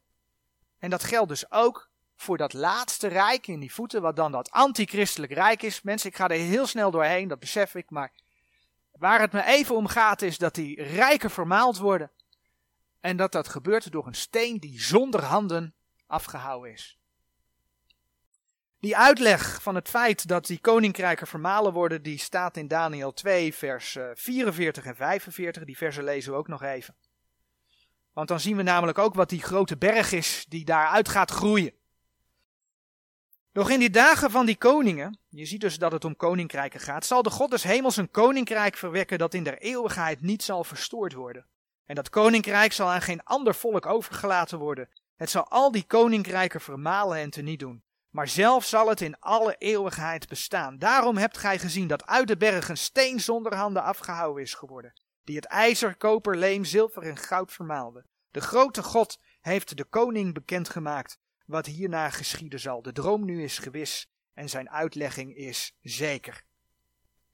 [0.79, 4.51] En dat geldt dus ook voor dat laatste rijk in die voeten, wat dan dat
[4.51, 5.81] antichristelijk rijk is.
[5.81, 8.11] Mensen, ik ga er heel snel doorheen, dat besef ik, maar
[8.91, 12.11] waar het me even om gaat is dat die rijken vermaald worden.
[12.99, 15.75] En dat dat gebeurt door een steen die zonder handen
[16.07, 16.97] afgehouden is.
[18.83, 23.53] Die uitleg van het feit dat die koninkrijken vermalen worden, die staat in Daniel 2,
[23.53, 25.63] vers 44 eh, en 45.
[25.63, 26.95] Die versen lezen we ook nog even.
[28.13, 31.73] Want dan zien we namelijk ook wat die grote berg is die daaruit gaat groeien.
[33.53, 37.05] Nog in die dagen van die koningen, je ziet dus dat het om koninkrijken gaat,
[37.05, 41.13] zal de God des hemels een koninkrijk verwekken dat in der eeuwigheid niet zal verstoord
[41.13, 41.45] worden.
[41.85, 44.89] En dat koninkrijk zal aan geen ander volk overgelaten worden.
[45.15, 47.83] Het zal al die koninkrijken vermalen en teniet doen.
[48.13, 50.77] Maar zelf zal het in alle eeuwigheid bestaan.
[50.77, 54.93] Daarom hebt gij gezien dat uit de bergen steen zonder handen afgehouden is geworden.
[55.23, 58.05] Die het ijzer, koper, leem, zilver en goud vermaalde.
[58.31, 62.81] De grote God heeft de koning bekendgemaakt wat hierna geschieden zal.
[62.81, 66.43] De droom nu is gewis en zijn uitlegging is zeker.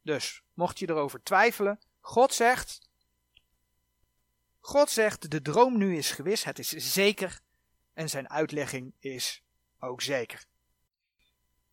[0.02, 2.90] Dus, mocht je erover twijfelen, God zegt,
[4.60, 7.40] God zegt, de droom nu is gewis, het is zeker
[7.94, 9.44] en zijn uitlegging is
[9.80, 10.48] ook zeker.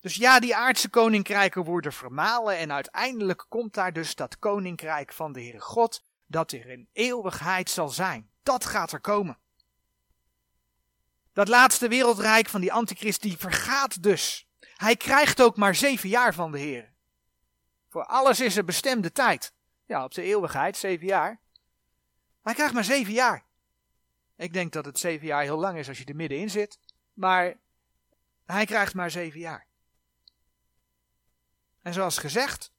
[0.06, 5.32] Dus ja, die aardse koninkrijken worden vermalen en uiteindelijk komt daar dus dat koninkrijk van
[5.32, 8.30] de Heere God, dat er in eeuwigheid zal zijn.
[8.42, 9.38] Dat gaat er komen.
[11.32, 14.48] Dat laatste wereldrijk van die antichrist, die vergaat dus.
[14.76, 16.92] Hij krijgt ook maar zeven jaar van de Heer.
[17.88, 19.52] Voor alles is er bestemde tijd.
[19.86, 21.40] Ja, op de eeuwigheid, zeven jaar.
[22.42, 23.44] Hij krijgt maar zeven jaar.
[24.36, 26.78] Ik denk dat het zeven jaar heel lang is als je er middenin zit.
[27.12, 27.54] Maar
[28.44, 29.65] hij krijgt maar zeven jaar.
[31.86, 32.72] En zoals gezegd,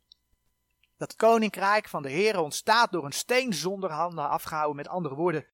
[0.98, 4.76] dat koninkrijk van de Heer ontstaat door een steen zonder handen afgehouden.
[4.76, 5.46] Met andere woorden,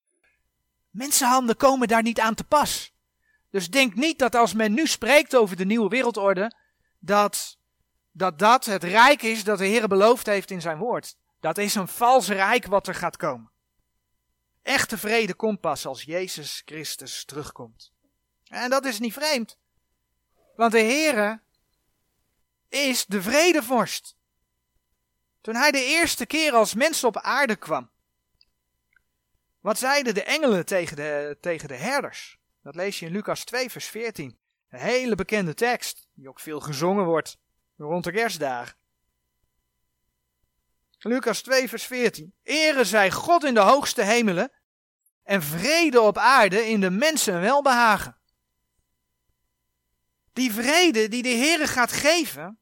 [0.89, 2.93] mensenhanden komen daar niet aan te pas.
[3.49, 6.55] Dus denk niet dat als men nu spreekt over de nieuwe wereldorde,
[6.99, 7.57] dat
[8.11, 11.15] dat, dat het rijk is dat de Heer beloofd heeft in zijn woord.
[11.39, 13.51] Dat is een vals rijk wat er gaat komen.
[14.61, 17.91] Echte vrede komt pas als Jezus Christus terugkomt.
[18.47, 19.57] En dat is niet vreemd.
[20.55, 21.41] Want de Heere
[22.73, 24.15] is de vredevorst.
[25.41, 27.91] Toen hij de eerste keer als mens op aarde kwam.
[29.59, 32.37] Wat zeiden de engelen tegen de, tegen de herders?
[32.61, 34.37] Dat lees je in Lucas 2 vers 14.
[34.69, 37.37] Een hele bekende tekst, die ook veel gezongen wordt
[37.77, 38.77] rond de kerstdagen.
[40.99, 42.33] Lucas 2 vers 14.
[42.43, 44.51] Ere zij God in de hoogste hemelen
[45.23, 48.17] en vrede op aarde in de mensen welbehagen.
[50.33, 52.59] Die vrede die de Heere gaat geven,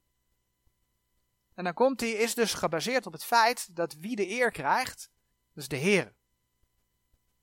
[1.54, 5.10] en dan komt die, is dus gebaseerd op het feit dat wie de eer krijgt,
[5.54, 6.14] dat is de Heere.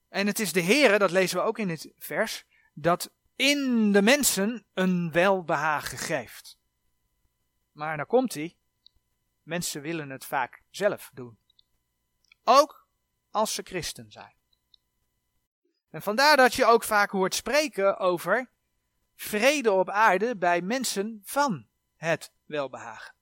[0.10, 4.02] En het is de Heere, dat lezen we ook in het vers, dat in de
[4.02, 6.58] mensen een welbehagen geeft.
[7.72, 8.58] Maar dan komt hij.
[9.43, 11.38] Mensen willen het vaak zelf doen.
[12.43, 12.88] Ook
[13.32, 14.34] als ze christen zijn.
[15.89, 18.50] En vandaar dat je ook vaak hoort spreken over
[19.15, 23.18] vrede op aarde bij mensen van het welbehagen.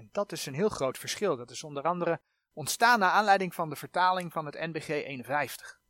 [0.00, 1.36] En dat is een heel groot verschil.
[1.36, 2.20] Dat is onder andere
[2.52, 5.80] ontstaan naar aanleiding van de vertaling van het NBG 51.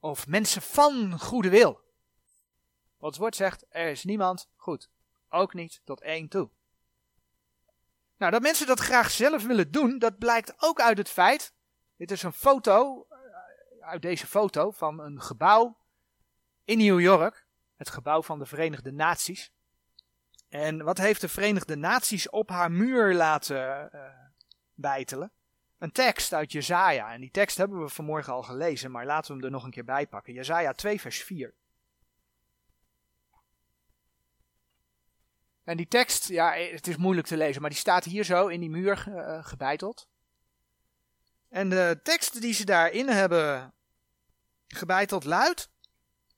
[0.00, 1.80] Of mensen van goede wil.
[2.98, 4.90] Wat het woord zegt, er is niemand goed.
[5.28, 6.50] Ook niet tot één toe.
[8.16, 11.54] Nou, dat mensen dat graag zelf willen doen, dat blijkt ook uit het feit.
[11.96, 13.18] Dit is een foto, eh,
[13.80, 15.76] uit deze foto, van een gebouw
[16.64, 17.46] in New York.
[17.74, 19.52] Het gebouw van de Verenigde Naties.
[20.56, 24.00] En wat heeft de Verenigde Naties op haar muur laten uh,
[24.74, 25.30] bijtelen?
[25.78, 27.12] Een tekst uit Jezaja.
[27.12, 29.70] En die tekst hebben we vanmorgen al gelezen, maar laten we hem er nog een
[29.70, 30.32] keer bij pakken.
[30.32, 31.54] Jezaja 2 vers 4.
[35.64, 38.60] En die tekst, ja, het is moeilijk te lezen, maar die staat hier zo in
[38.60, 40.08] die muur uh, gebeiteld.
[41.48, 43.74] En de tekst die ze daarin hebben
[44.66, 45.70] gebeiteld luidt.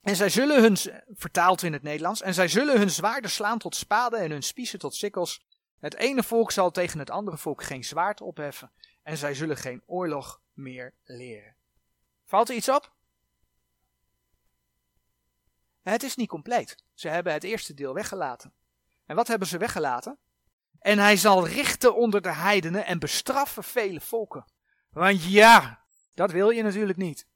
[0.02, 0.76] En zij zullen hun,
[1.08, 4.78] vertaald in het Nederlands, en zij zullen hun zwaarden slaan tot spaden en hun spiezen
[4.78, 5.46] tot sikkels.
[5.78, 8.70] Het ene volk zal tegen het andere volk geen zwaard opheffen
[9.02, 11.54] en zij zullen geen oorlog meer leren.
[12.24, 12.92] Valt er iets op?
[15.82, 16.76] Het is niet compleet.
[16.94, 18.52] Ze hebben het eerste deel weggelaten.
[19.06, 20.18] En wat hebben ze weggelaten?
[20.78, 24.44] En hij zal richten onder de heidenen en bestraffen vele volken.
[24.90, 25.84] Want ja,
[26.14, 27.26] dat wil je natuurlijk niet.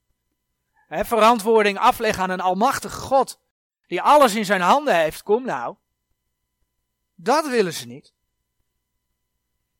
[1.01, 3.41] Verantwoording afleggen aan een almachtige God,
[3.87, 5.77] die alles in zijn handen heeft, kom nou.
[7.15, 8.15] Dat willen ze niet.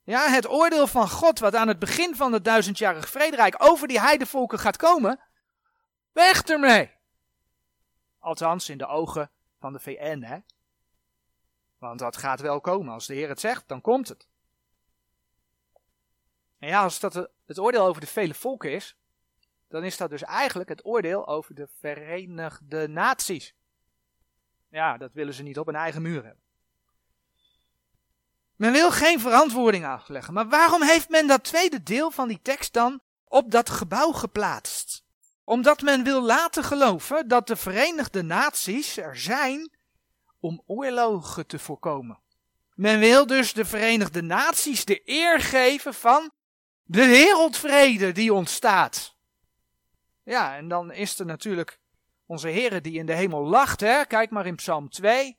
[0.05, 4.01] Ja, het oordeel van God, wat aan het begin van het duizendjarig vrederijk over die
[4.01, 5.21] heidevolken gaat komen,
[6.13, 6.91] weg ermee.
[8.19, 10.39] Althans, in de ogen van de VN, hè.
[11.79, 12.93] Want dat gaat wel komen.
[12.93, 14.29] Als de Heer het zegt, dan komt het.
[16.59, 17.15] En ja, als dat
[17.47, 18.97] het oordeel over de vele volken is,
[19.73, 23.55] dan is dat dus eigenlijk het oordeel over de Verenigde Naties.
[24.69, 26.43] Ja, dat willen ze niet op een eigen muur hebben.
[28.57, 30.35] Men wil geen verantwoording afleggen.
[30.35, 35.05] Maar waarom heeft men dat tweede deel van die tekst dan op dat gebouw geplaatst?
[35.45, 39.71] Omdat men wil laten geloven dat de Verenigde Naties er zijn
[40.41, 42.19] om oorlogen te voorkomen.
[42.75, 46.31] Men wil dus de Verenigde Naties de eer geven van
[46.83, 49.12] de wereldvrede die ontstaat.
[50.25, 51.79] Ja, en dan is er natuurlijk
[52.27, 53.81] onze Heer die in de hemel lacht.
[53.81, 54.05] Hè?
[54.05, 55.39] Kijk maar in Psalm 2.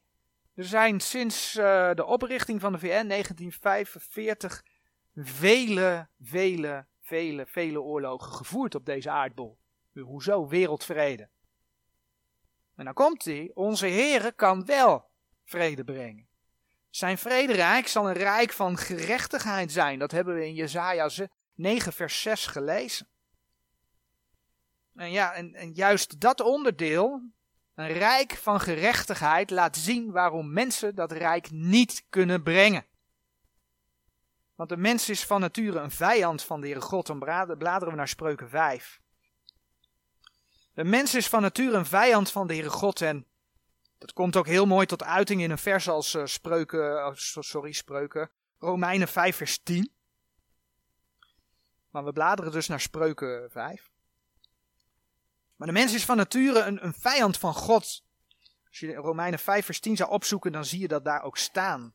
[0.56, 4.64] Er zijn sinds uh, de oprichting van de VN 1945
[5.16, 9.58] vele, vele, vele, vele oorlogen gevoerd op deze aardbol.
[9.94, 11.30] Hoezo wereldvrede?
[12.76, 15.10] En dan komt hij, onze Heere kan wel
[15.44, 16.28] vrede brengen.
[16.90, 20.00] Zijn vrederijk zal een rijk van gerechtigheid zijn.
[20.00, 21.10] Dat hebben we in Jezaja
[21.56, 23.08] 9 vers 6 gelezen.
[24.96, 27.32] En ja, en, en juist dat onderdeel
[27.76, 32.86] Een rijk van gerechtigheid laat zien waarom mensen dat rijk niet kunnen brengen.
[34.56, 37.08] Want de mens is van nature een vijand van de Heere God.
[37.08, 37.20] Dan
[37.58, 39.02] bladeren we naar Spreuken 5.
[40.74, 43.02] De mens is van nature een vijand van de Heere God.
[43.02, 43.28] En
[43.98, 47.72] dat komt ook heel mooi tot uiting in een vers als uh, Spreuken, oh, sorry,
[47.72, 49.94] Spreuken, Romeinen 5 vers 10.
[51.90, 53.93] Maar we bladeren dus naar Spreuken 5.
[55.64, 58.04] Maar de mens is van nature een, een vijand van God.
[58.68, 61.94] Als je Romeinen 5 vers 10 zou opzoeken, dan zie je dat daar ook staan.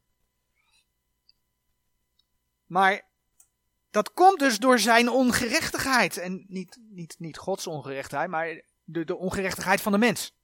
[2.67, 3.03] Maar
[3.91, 6.17] dat komt dus door zijn ongerechtigheid.
[6.17, 10.37] En niet, niet, niet Gods ongerechtigheid, maar de, de ongerechtigheid van de mens.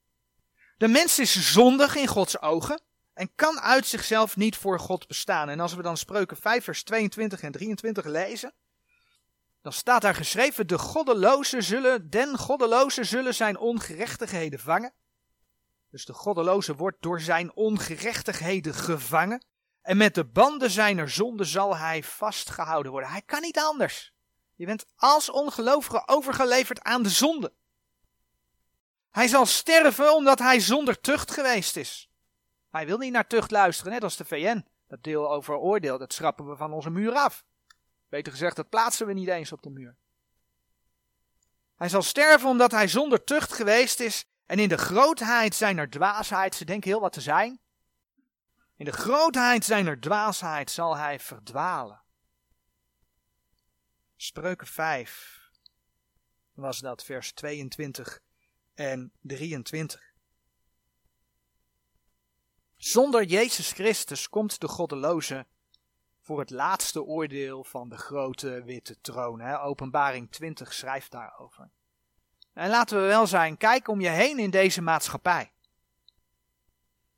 [0.76, 2.80] De mens is zondig in Gods ogen
[3.14, 5.48] en kan uit zichzelf niet voor God bestaan.
[5.48, 8.54] En als we dan spreuken 5 vers 22 en 23 lezen,
[9.64, 14.94] dan staat daar geschreven, de goddelozen zullen, den goddelozen zullen zijn ongerechtigheden vangen.
[15.90, 19.46] Dus de goddeloze wordt door zijn ongerechtigheden gevangen.
[19.82, 23.10] En met de banden zijner zonde zal hij vastgehouden worden.
[23.10, 24.12] Hij kan niet anders.
[24.54, 27.52] Je bent als ongelovige overgeleverd aan de zonde.
[29.10, 32.10] Hij zal sterven omdat hij zonder tucht geweest is.
[32.70, 34.66] Hij wil niet naar tucht luisteren, net als de VN.
[34.88, 37.44] Dat deel over oordeel, dat schrappen we van onze muur af.
[38.14, 39.96] Beter gezegd, dat plaatsen we niet eens op de muur.
[41.76, 46.54] Hij zal sterven omdat hij zonder tucht geweest is en in de grootheid zijner dwaasheid,
[46.54, 47.60] ze denken heel wat te zijn,
[48.76, 52.02] in de grootheid zijner dwaasheid zal hij verdwalen.
[54.16, 55.50] Spreuken 5
[56.52, 58.20] was dat vers 22
[58.74, 60.12] en 23.
[62.76, 65.46] Zonder Jezus Christus komt de goddeloze
[66.24, 69.40] voor het laatste oordeel van de grote witte troon.
[69.40, 69.60] Hè?
[69.60, 71.70] Openbaring 20 schrijft daarover.
[72.52, 75.52] En laten we wel zijn, kijk om je heen in deze maatschappij.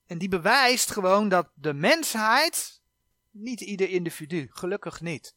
[0.07, 2.81] En die bewijst gewoon dat de mensheid,
[3.31, 5.35] niet ieder individu, gelukkig niet.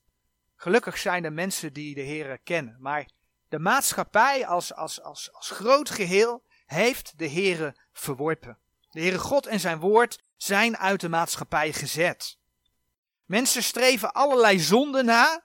[0.55, 3.09] Gelukkig zijn er mensen die de Heer kennen, maar
[3.47, 8.57] de maatschappij als, als, als, als groot geheel heeft de Heere verworpen.
[8.89, 12.38] De Heere God en zijn woord zijn uit de maatschappij gezet.
[13.29, 15.43] Mensen streven allerlei zonden na.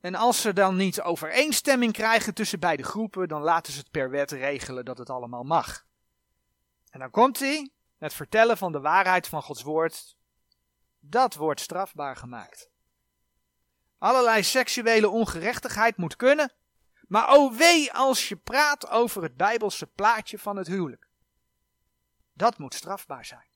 [0.00, 4.10] En als ze dan niet overeenstemming krijgen tussen beide groepen, dan laten ze het per
[4.10, 5.84] wet regelen dat het allemaal mag.
[6.90, 10.16] En dan komt hij, het vertellen van de waarheid van Gods woord,
[11.00, 12.68] dat wordt strafbaar gemaakt.
[13.98, 16.52] Allerlei seksuele ongerechtigheid moet kunnen.
[17.08, 21.08] Maar oh wee als je praat over het bijbelse plaatje van het huwelijk.
[22.32, 23.52] Dat moet strafbaar zijn.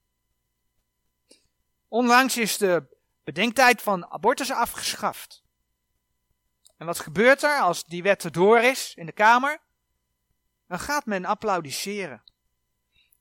[1.89, 5.43] Onlangs is de bedenktijd van abortus afgeschaft.
[6.77, 9.61] En wat gebeurt er als die wet erdoor is in de Kamer?
[10.67, 12.23] Dan gaat men applaudisseren.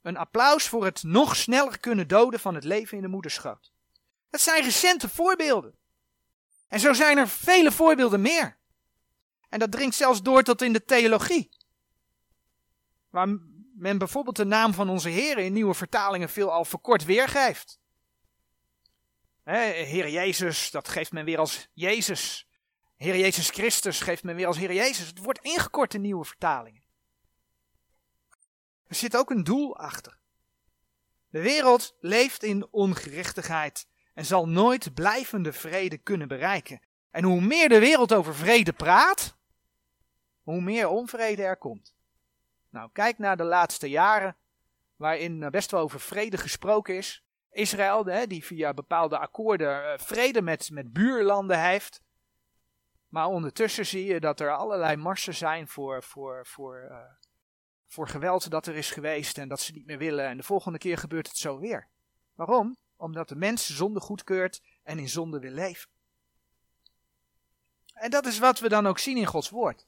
[0.01, 3.71] Een applaus voor het nog sneller kunnen doden van het leven in de moederschoot.
[4.29, 5.75] Dat zijn recente voorbeelden.
[6.67, 8.57] En zo zijn er vele voorbeelden meer.
[9.49, 11.49] En dat dringt zelfs door tot in de theologie.
[13.09, 13.27] Waar
[13.73, 17.79] men bijvoorbeeld de naam van onze Heer in nieuwe vertalingen veelal verkort weergeeft.
[19.55, 22.47] Heer Jezus, dat geeft men weer als Jezus.
[22.95, 25.07] Heer Jezus Christus geeft men weer als Heer Jezus.
[25.07, 26.83] Het wordt ingekort in nieuwe vertalingen.
[28.87, 30.17] Er zit ook een doel achter.
[31.29, 36.81] De wereld leeft in ongerechtigheid en zal nooit blijvende vrede kunnen bereiken.
[37.11, 39.37] En hoe meer de wereld over vrede praat,
[40.41, 41.95] hoe meer onvrede er komt.
[42.69, 44.37] Nou, kijk naar de laatste jaren,
[44.95, 47.26] waarin best wel over vrede gesproken is.
[47.51, 52.01] Israël, die via bepaalde akkoorden eh, vrede met, met buurlanden heeft.
[53.07, 56.97] Maar ondertussen zie je dat er allerlei marsen zijn voor, voor, voor, uh,
[57.87, 60.25] voor geweld dat er is geweest en dat ze niet meer willen.
[60.25, 61.87] En de volgende keer gebeurt het zo weer.
[62.35, 62.77] Waarom?
[62.95, 65.89] Omdat de mens zonde goedkeurt en in zonde wil leven.
[67.93, 69.85] En dat is wat we dan ook zien in Gods woord.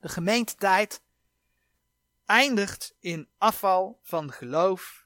[0.00, 1.02] De gemeentetijd
[2.26, 5.03] eindigt in afval van geloof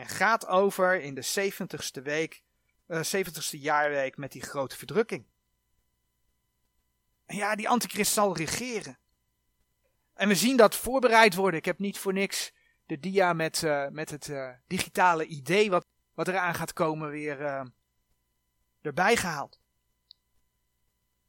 [0.00, 2.42] en gaat over in de 70ste week,
[2.86, 5.26] uh, 70ste jaarweek met die grote verdrukking.
[7.26, 8.98] Ja, die antichrist zal regeren.
[10.14, 11.58] En we zien dat voorbereid worden.
[11.58, 12.52] Ik heb niet voor niks
[12.86, 17.70] de dia met, uh, met het uh, digitale idee wat wat eraan gaat komen weer
[18.80, 19.60] erbij gehaald.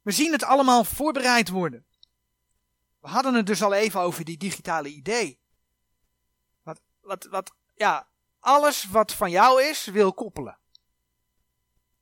[0.02, 1.86] We zien het allemaal voorbereid worden.
[3.00, 5.40] We hadden het dus al even over die digitale idee.
[6.62, 8.08] Wat, wat, wat, ja,
[8.42, 10.58] alles wat van jou is, wil koppelen.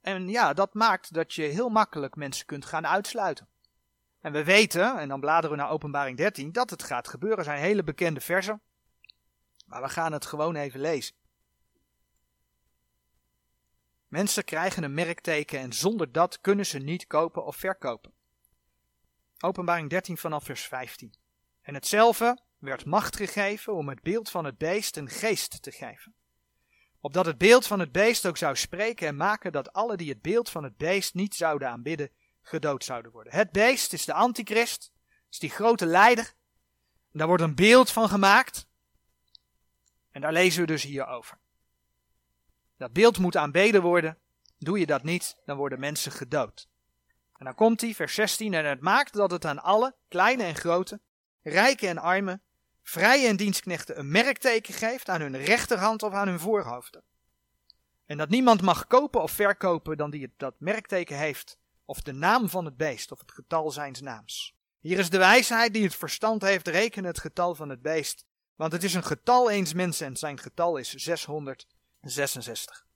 [0.00, 3.48] En ja, dat maakt dat je heel makkelijk mensen kunt gaan uitsluiten.
[4.20, 7.38] En we weten, en dan bladeren we naar openbaring 13, dat het gaat gebeuren.
[7.38, 8.60] Er zijn hele bekende versen.
[9.66, 11.14] Maar we gaan het gewoon even lezen.
[14.08, 18.12] Mensen krijgen een merkteken en zonder dat kunnen ze niet kopen of verkopen.
[19.40, 21.14] Openbaring 13 vanaf vers 15.
[21.62, 26.14] En hetzelfde werd macht gegeven om het beeld van het beest een geest te geven.
[27.00, 30.22] Opdat het beeld van het beest ook zou spreken en maken dat alle die het
[30.22, 32.10] beeld van het beest niet zouden aanbidden,
[32.42, 33.32] gedood zouden worden.
[33.32, 34.92] Het beest is de antichrist,
[35.30, 36.34] is die grote leider.
[37.12, 38.66] daar wordt een beeld van gemaakt.
[40.10, 41.38] En daar lezen we dus hier over.
[42.76, 44.18] Dat beeld moet aanbeden worden.
[44.58, 46.68] Doe je dat niet, dan worden mensen gedood.
[47.36, 50.54] En dan komt hij, vers 16, en het maakt dat het aan alle, kleine en
[50.54, 51.00] grote,
[51.42, 52.42] rijken en armen,
[52.90, 57.02] vrije en dienstknechten een merkteken geeft aan hun rechterhand of aan hun voorhoofden.
[58.06, 62.12] En dat niemand mag kopen of verkopen dan die het, dat merkteken heeft, of de
[62.12, 64.54] naam van het beest, of het getal zijns naams.
[64.80, 68.24] Hier is de wijsheid die het verstand heeft, reken het getal van het beest,
[68.56, 72.86] want het is een getal eens mensen en zijn getal is 666.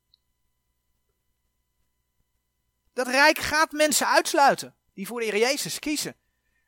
[2.92, 6.16] Dat rijk gaat mensen uitsluiten die voor de Heer Jezus kiezen.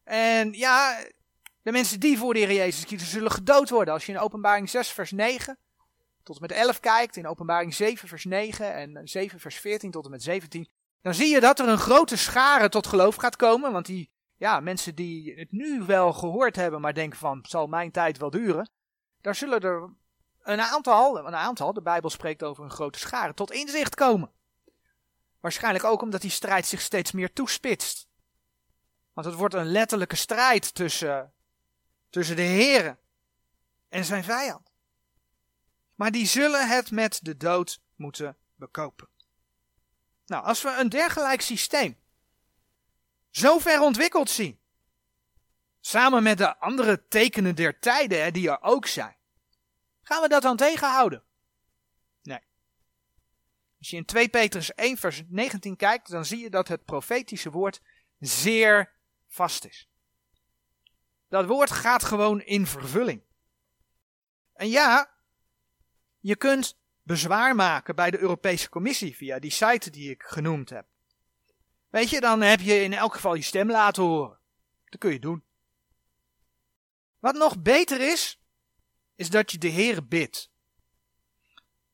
[0.04, 1.04] En ja,
[1.66, 3.94] de mensen die voor de Heer Jezus kiezen zullen gedood worden.
[3.94, 5.58] Als je in openbaring 6 vers 9
[6.22, 10.04] tot en met 11 kijkt, in openbaring 7 vers 9 en 7 vers 14 tot
[10.04, 10.68] en met 17,
[11.02, 13.72] dan zie je dat er een grote schare tot geloof gaat komen.
[13.72, 17.90] Want die ja, mensen die het nu wel gehoord hebben, maar denken van, zal mijn
[17.90, 18.70] tijd wel duren.
[19.20, 19.90] Daar zullen er
[20.42, 24.30] een aantal, een aantal, de Bijbel spreekt over een grote schare, tot inzicht komen.
[25.40, 28.08] Waarschijnlijk ook omdat die strijd zich steeds meer toespitst.
[29.12, 31.32] Want het wordt een letterlijke strijd tussen,
[32.10, 32.98] tussen de Heer
[33.88, 34.72] en zijn vijand.
[35.94, 39.08] Maar die zullen het met de dood moeten bekopen.
[40.26, 41.98] Nou, als we een dergelijk systeem
[43.30, 44.60] zo ver ontwikkeld zien,
[45.80, 49.16] samen met de andere tekenen der tijden hè, die er ook zijn,
[50.02, 51.22] gaan we dat dan tegenhouden?
[52.22, 52.40] Nee.
[53.78, 57.50] Als je in 2 Petrus 1 vers 19 kijkt, dan zie je dat het profetische
[57.50, 57.80] woord
[58.18, 58.92] zeer
[59.26, 59.88] vast is.
[61.36, 63.22] Dat woord gaat gewoon in vervulling.
[64.52, 65.10] En ja,
[66.20, 70.86] je kunt bezwaar maken bij de Europese Commissie via die site die ik genoemd heb.
[71.88, 74.38] Weet je, dan heb je in elk geval je stem laten horen.
[74.84, 75.44] Dat kun je doen.
[77.18, 78.40] Wat nog beter is,
[79.14, 80.50] is dat je de Heer bidt.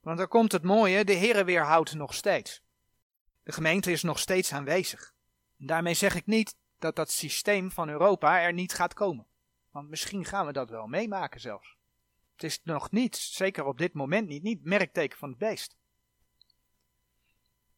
[0.00, 2.62] Want daar komt het mooie, de Heer weerhoudt nog steeds.
[3.42, 5.14] De gemeente is nog steeds aanwezig.
[5.58, 9.30] En daarmee zeg ik niet dat dat systeem van Europa er niet gaat komen.
[9.72, 11.76] Want misschien gaan we dat wel meemaken zelfs.
[12.32, 15.76] Het is nog niet, zeker op dit moment niet, niet merkteken van het beest.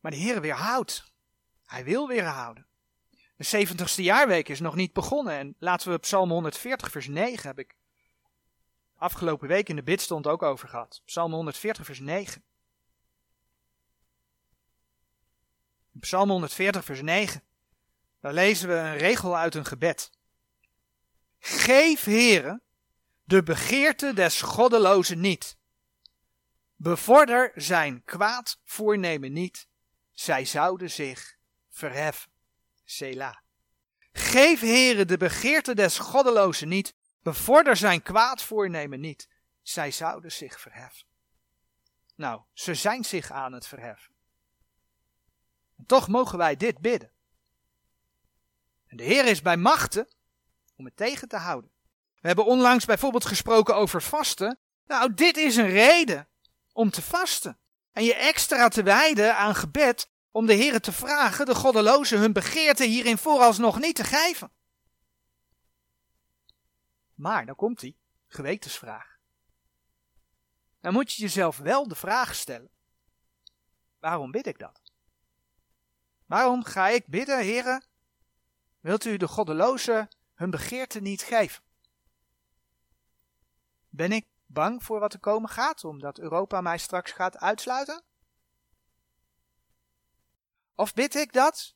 [0.00, 1.12] Maar de Heer weerhoudt.
[1.64, 2.66] Hij wil weerhouden.
[3.36, 5.34] De 70ste jaarweek is nog niet begonnen.
[5.34, 7.76] En laten we Psalm 140, vers 9 heb ik
[8.96, 11.02] afgelopen week in de bidstond ook over gehad.
[11.04, 12.44] Psalm 140, vers 9.
[15.92, 17.42] In Psalm 140, vers 9.
[18.20, 20.13] Daar lezen we een regel uit een gebed.
[21.46, 22.62] Geef, heren,
[23.24, 25.56] de begeerte des goddelozen niet.
[26.76, 29.68] Bevorder zijn kwaad voornemen niet.
[30.12, 31.36] Zij zouden zich
[31.70, 32.30] verheffen.
[32.84, 33.42] Sela.
[34.12, 36.94] Geef, heren, de begeerte des goddelozen niet.
[37.22, 39.28] Bevorder zijn kwaad voornemen niet.
[39.62, 41.06] Zij zouden zich verheffen.
[42.14, 44.14] Nou, ze zijn zich aan het verheffen.
[45.76, 47.10] En toch mogen wij dit bidden.
[48.86, 50.08] En de Heer is bij machten
[50.76, 51.70] om het tegen te houden.
[52.20, 54.58] We hebben onlangs bijvoorbeeld gesproken over vasten.
[54.86, 56.28] Nou, dit is een reden
[56.72, 57.58] om te vasten.
[57.92, 62.32] En je extra te wijden aan gebed om de Heer te vragen de goddelozen hun
[62.32, 64.52] begeerte hierin vooralsnog niet te geven.
[67.14, 69.18] Maar, dan komt die gewetensvraag.
[70.80, 72.70] Dan moet je jezelf wel de vraag stellen.
[73.98, 74.82] Waarom bid ik dat?
[76.26, 77.84] Waarom ga ik bidden, heren?
[78.80, 81.62] Wilt u de goddelozen hun begeerte niet geven?
[83.88, 88.02] Ben ik bang voor wat er komen gaat, omdat Europa mij straks gaat uitsluiten?
[90.74, 91.74] Of bid ik dat?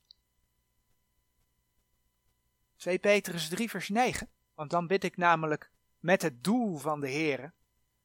[2.76, 4.30] 2 Petrus 3 vers 9.
[4.54, 7.52] Want dan bid ik namelijk met het doel van de Heer,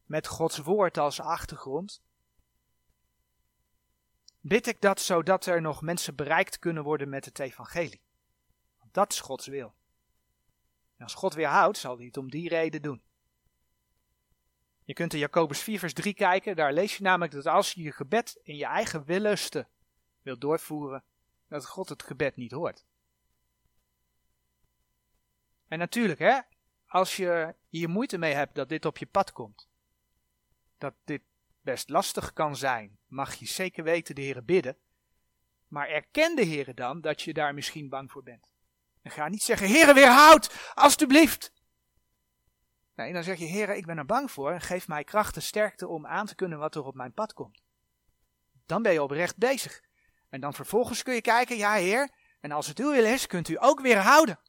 [0.06, 2.02] met Gods woord als achtergrond.
[4.40, 8.02] Bid ik dat zodat er nog mensen bereikt kunnen worden met het evangelie.
[8.92, 9.74] Dat is Gods wil.
[11.04, 13.02] Als God weer houdt, zal hij het om die reden doen.
[14.86, 17.82] Je kunt in Jacobus 4 vers 3 kijken, daar lees je namelijk dat als je
[17.82, 19.68] je gebed in je eigen willusten
[20.22, 21.04] wilt doorvoeren,
[21.48, 22.86] dat God het gebed niet hoort.
[25.68, 26.40] En natuurlijk, hè,
[26.88, 29.68] als je hier moeite mee hebt dat dit op je pad komt,
[30.78, 31.22] dat dit
[31.62, 34.78] best lastig kan zijn, mag je zeker weten de Heer bidden.
[35.68, 38.53] Maar erken de Heer dan dat je daar misschien bang voor bent.
[39.04, 41.52] En ga niet zeggen, Heer, weerhoud, alstublieft.
[42.96, 44.62] Nee, dan zeg je, Heer, ik ben er bang voor.
[44.62, 47.62] Geef mij kracht en sterkte om aan te kunnen wat er op mijn pad komt.
[48.66, 49.82] Dan ben je oprecht bezig.
[50.30, 53.48] En dan vervolgens kun je kijken, ja Heer, en als het uw wil is, kunt
[53.48, 54.40] u ook weer houden.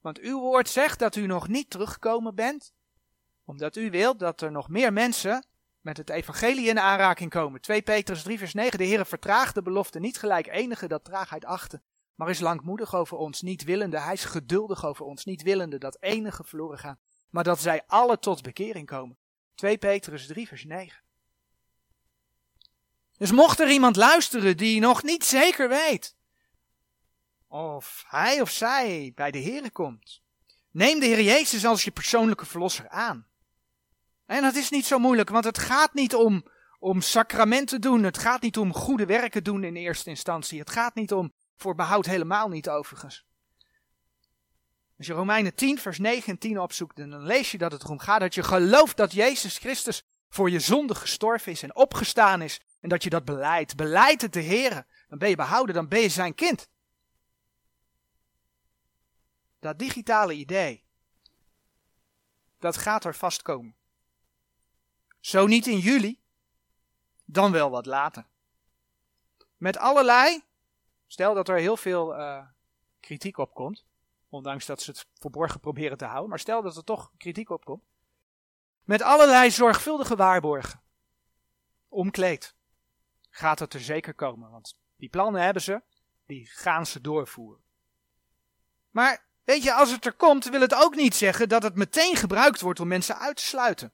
[0.00, 2.72] Want uw woord zegt dat u nog niet teruggekomen bent,
[3.44, 5.46] omdat u wilt dat er nog meer mensen
[5.80, 7.60] met het evangelie in aanraking komen.
[7.60, 11.44] 2 Petrus 3 vers 9, de Heer vertraagt de belofte niet gelijk enige dat traagheid
[11.44, 11.82] achten,
[12.20, 15.96] maar is langmoedig over ons, niet willende, hij is geduldig over ons, niet willende dat
[16.00, 16.98] enige verloren gaan,
[17.30, 19.18] maar dat zij alle tot bekering komen.
[19.54, 21.02] 2 Petrus 3 vers 9.
[23.16, 26.16] Dus mocht er iemand luisteren die nog niet zeker weet
[27.48, 30.22] of hij of zij bij de Heer komt,
[30.70, 33.26] neem de Heer Jezus als je persoonlijke verlosser aan.
[34.26, 36.44] En dat is niet zo moeilijk, want het gaat niet om,
[36.78, 40.94] om sacramenten doen, het gaat niet om goede werken doen in eerste instantie, het gaat
[40.94, 43.24] niet om voor behoud helemaal niet overigens.
[44.98, 47.98] Als je Romeinen 10, vers 9 en 10 opzoekt, dan lees je dat het erom
[47.98, 52.60] gaat dat je gelooft dat Jezus Christus voor je zonde gestorven is en opgestaan is
[52.80, 53.76] en dat je dat beleidt.
[53.76, 54.86] Beleid het de Heer.
[55.08, 56.68] Dan ben je behouden, dan ben je zijn kind.
[59.58, 60.84] Dat digitale idee,
[62.58, 63.74] dat gaat er vast komen.
[65.20, 66.20] Zo niet in juli,
[67.24, 68.26] dan wel wat later.
[69.56, 70.42] Met allerlei,
[71.12, 72.42] stel dat er heel veel uh,
[73.00, 73.84] kritiek op komt,
[74.28, 77.64] ondanks dat ze het verborgen proberen te houden, maar stel dat er toch kritiek op
[77.64, 77.84] komt.
[78.84, 80.82] Met allerlei zorgvuldige waarborgen,
[81.88, 82.54] omkleed,
[83.30, 84.50] gaat het er zeker komen.
[84.50, 85.82] Want die plannen hebben ze,
[86.26, 87.62] die gaan ze doorvoeren.
[88.90, 92.16] Maar weet je, als het er komt, wil het ook niet zeggen dat het meteen
[92.16, 93.92] gebruikt wordt om mensen uit te sluiten.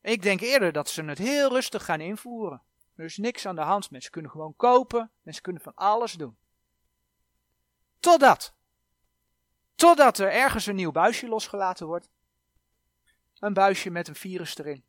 [0.00, 2.62] Ik denk eerder dat ze het heel rustig gaan invoeren.
[2.98, 3.90] Er is niks aan de hand.
[3.90, 5.10] Mensen kunnen gewoon kopen.
[5.22, 6.36] Mensen kunnen van alles doen.
[8.00, 8.54] Totdat.
[9.74, 12.10] Totdat er ergens een nieuw buisje losgelaten wordt.
[13.38, 14.84] Een buisje met een virus erin.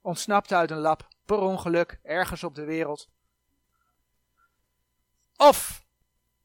[0.00, 1.08] Ontsnapt uit een lab.
[1.24, 2.00] Per ongeluk.
[2.02, 3.08] Ergens op de wereld.
[5.36, 5.86] Of,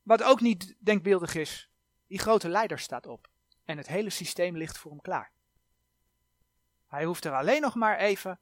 [0.01, 1.69] wat ook niet denkbeeldig is.
[2.07, 3.29] Die grote leider staat op.
[3.63, 5.31] En het hele systeem ligt voor hem klaar.
[6.87, 8.39] Hij hoeft er alleen nog maar even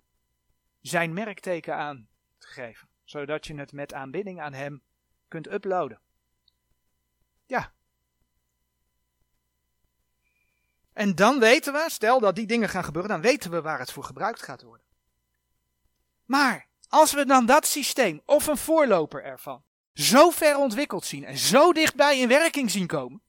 [0.82, 2.12] zijn merkteken aan
[2.44, 4.82] te geven, zodat je het met aanbidding aan hem
[5.28, 6.00] kunt uploaden.
[7.46, 7.74] Ja.
[10.94, 13.92] En dan weten we, stel dat die dingen gaan gebeuren, dan weten we waar het
[13.92, 14.86] voor gebruikt gaat worden.
[16.26, 19.64] Maar als we dan dat systeem of een voorloper ervan
[19.94, 23.22] zo ver ontwikkeld zien en zo dichtbij in werking zien komen,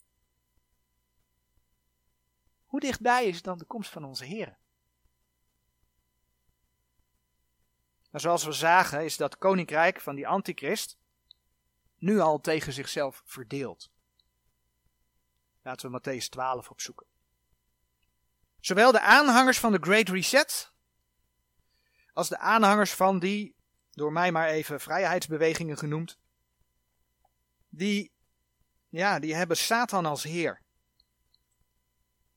[2.65, 4.59] hoe dichtbij is dan de komst van onze Heer?
[8.15, 10.99] Maar zoals we zagen is dat koninkrijk van die antichrist
[11.99, 13.91] nu al tegen zichzelf verdeeld.
[15.63, 17.07] Laten we Matthäus 12 opzoeken.
[18.61, 20.73] Zowel de aanhangers van de Great Reset
[22.13, 23.57] als de aanhangers van die,
[23.91, 26.19] door mij maar even vrijheidsbewegingen genoemd,
[27.69, 28.13] die,
[28.89, 30.63] ja, die hebben Satan als heer.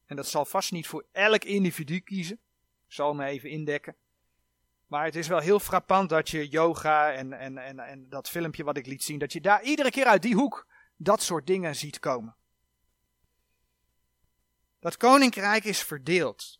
[0.05, 2.39] En dat zal vast niet voor elk individu kiezen.
[2.87, 3.95] Ik zal me even indekken.
[4.87, 8.63] Maar het is wel heel frappant dat je yoga en, en, en, en dat filmpje
[8.63, 11.75] wat ik liet zien, dat je daar iedere keer uit die hoek dat soort dingen
[11.75, 12.35] ziet komen.
[14.79, 16.59] Dat koninkrijk is verdeeld.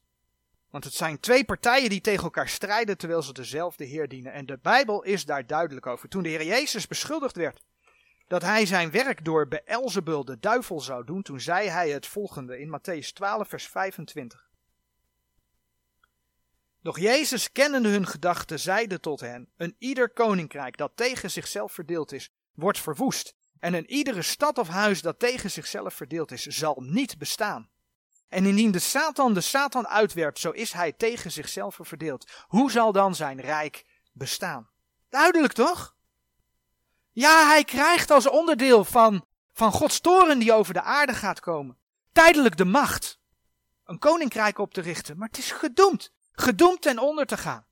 [0.70, 4.34] Want het zijn twee partijen die tegen elkaar strijden terwijl ze dezelfde Heer dienen.
[4.34, 6.10] En de Bijbel is daar duidelijk over.
[6.10, 7.64] Toen de Heer Jezus beschuldigd werd
[8.28, 12.60] dat hij zijn werk door Beelzebul de duivel zou doen, toen zei hij het volgende
[12.60, 14.47] in Matthäus 12 vers 25.
[16.88, 22.12] Doch Jezus, kennende hun gedachten, zeide tot hen: Een ieder koninkrijk dat tegen zichzelf verdeeld
[22.12, 23.36] is, wordt verwoest.
[23.60, 27.70] En een iedere stad of huis dat tegen zichzelf verdeeld is, zal niet bestaan.
[28.28, 32.32] En indien de Satan de Satan uitwerpt, zo is hij tegen zichzelf verdeeld.
[32.48, 34.70] Hoe zal dan zijn rijk bestaan?
[35.10, 35.96] Duidelijk toch?
[37.12, 41.78] Ja, hij krijgt als onderdeel van, van Gods toren die over de aarde gaat komen,
[42.12, 43.20] tijdelijk de macht.
[43.86, 47.66] Een koninkrijk op te richten, maar het is gedoemd gedoemd ten onder te gaan.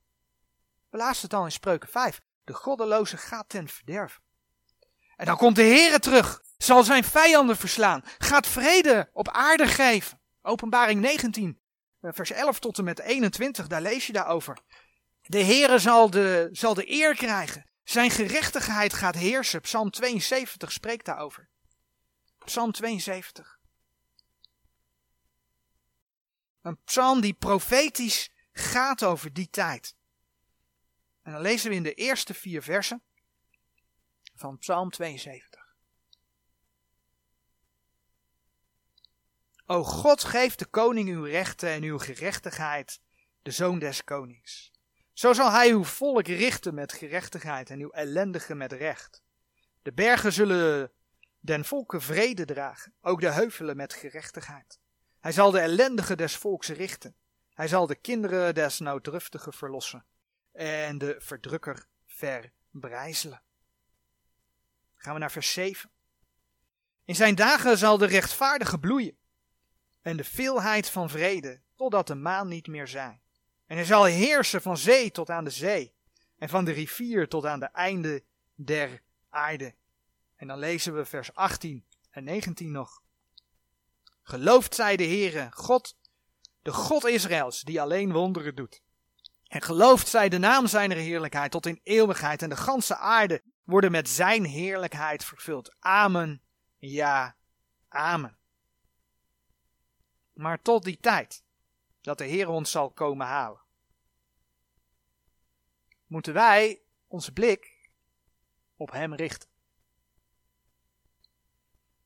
[0.90, 2.20] We lazen het al in Spreuken 5.
[2.44, 4.20] De goddeloze gaat ten verderf.
[5.16, 10.20] En dan komt de Heere terug, zal zijn vijanden verslaan, gaat vrede op aarde geven.
[10.42, 11.60] Openbaring 19,
[12.00, 14.58] eh, vers 11 tot en met 21, daar lees je daarover.
[15.20, 17.70] De Heere zal de, zal de eer krijgen.
[17.84, 19.60] Zijn gerechtigheid gaat heersen.
[19.60, 21.48] Psalm 72 spreekt daarover.
[22.44, 23.58] Psalm 72.
[26.62, 29.96] Een psalm die profetisch gaat over die tijd.
[31.22, 33.02] En dan lezen we in de eerste vier versen
[34.34, 35.74] van Psalm 72.
[39.66, 43.00] O God, geef de koning uw rechten en uw gerechtigheid,
[43.42, 44.72] de zoon des konings.
[45.12, 49.22] Zo zal hij uw volk richten met gerechtigheid en uw ellendigen met recht.
[49.82, 50.92] De bergen zullen
[51.40, 54.78] den volken vrede dragen, ook de heuvelen met gerechtigheid.
[55.20, 57.16] Hij zal de ellendigen des volks richten.
[57.56, 60.04] Hij zal de kinderen des nauwdruftigen verlossen
[60.52, 63.42] en de verdrukker verbrijzelen.
[64.94, 65.90] Gaan we naar vers 7.
[67.04, 69.16] In zijn dagen zal de rechtvaardige bloeien
[70.02, 73.20] en de veelheid van vrede, totdat de maan niet meer zij.
[73.66, 75.94] En hij zal heersen van zee tot aan de zee
[76.38, 79.74] en van de rivier tot aan de einde der aarde.
[80.36, 83.02] En dan lezen we vers 18 en 19 nog.
[84.22, 85.96] Geloofd zij de Heere, God,
[86.66, 88.82] de God Israëls, die alleen wonderen doet.
[89.46, 93.90] En geloofd zij de naam zijner heerlijkheid tot in eeuwigheid en de ganse aarde worden
[93.90, 95.76] met zijn heerlijkheid vervuld.
[95.78, 96.42] Amen.
[96.78, 97.36] Ja,
[97.88, 98.38] amen.
[100.32, 101.44] Maar tot die tijd
[102.00, 103.62] dat de Heer ons zal komen halen,
[106.06, 107.90] moeten wij onze blik
[108.76, 109.48] op Hem richten.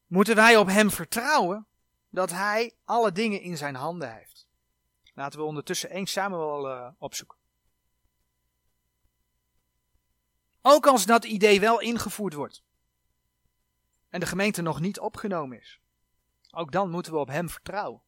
[0.07, 1.67] Moeten wij op Hem vertrouwen
[2.09, 4.40] dat Hij alle dingen in zijn handen heeft.
[5.15, 7.39] Laten we ondertussen 1 Samuel uh, opzoeken.
[10.63, 12.63] Ook als dat idee wel ingevoerd wordt
[14.09, 15.81] en de gemeente nog niet opgenomen is,
[16.51, 18.03] ook dan moeten we op Hem vertrouwen.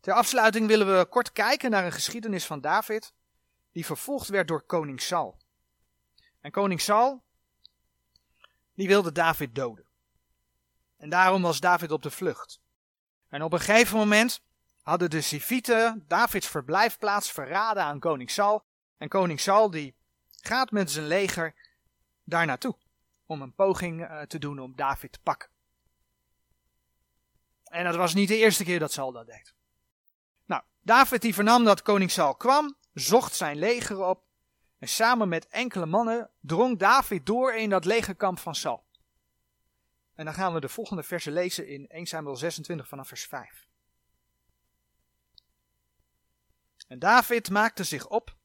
[0.00, 3.12] Ter afsluiting willen we kort kijken naar een geschiedenis van David,
[3.72, 5.38] die vervolgd werd door koning Saul.
[6.40, 7.22] En koning Saul,
[8.74, 9.84] die wilde David doden.
[10.96, 12.60] En daarom was David op de vlucht.
[13.28, 14.42] En op een gegeven moment
[14.86, 18.64] hadden de Sivieten Davids verblijfplaats verraden aan koning Saul.
[18.96, 19.96] En koning Saul die
[20.40, 21.54] gaat met zijn leger
[22.24, 22.76] daar naartoe
[23.26, 25.48] om een poging uh, te doen om David te pakken.
[27.64, 29.54] En dat was niet de eerste keer dat Saul dat deed.
[30.44, 34.24] Nou, David die vernam dat koning Saul kwam, zocht zijn leger op
[34.78, 38.84] en samen met enkele mannen drong David door in dat legerkamp van Saul.
[40.14, 43.66] En dan gaan we de volgende versen lezen in 1 Samuel 26 vanaf vers 5.
[46.86, 48.36] En David maakte zich op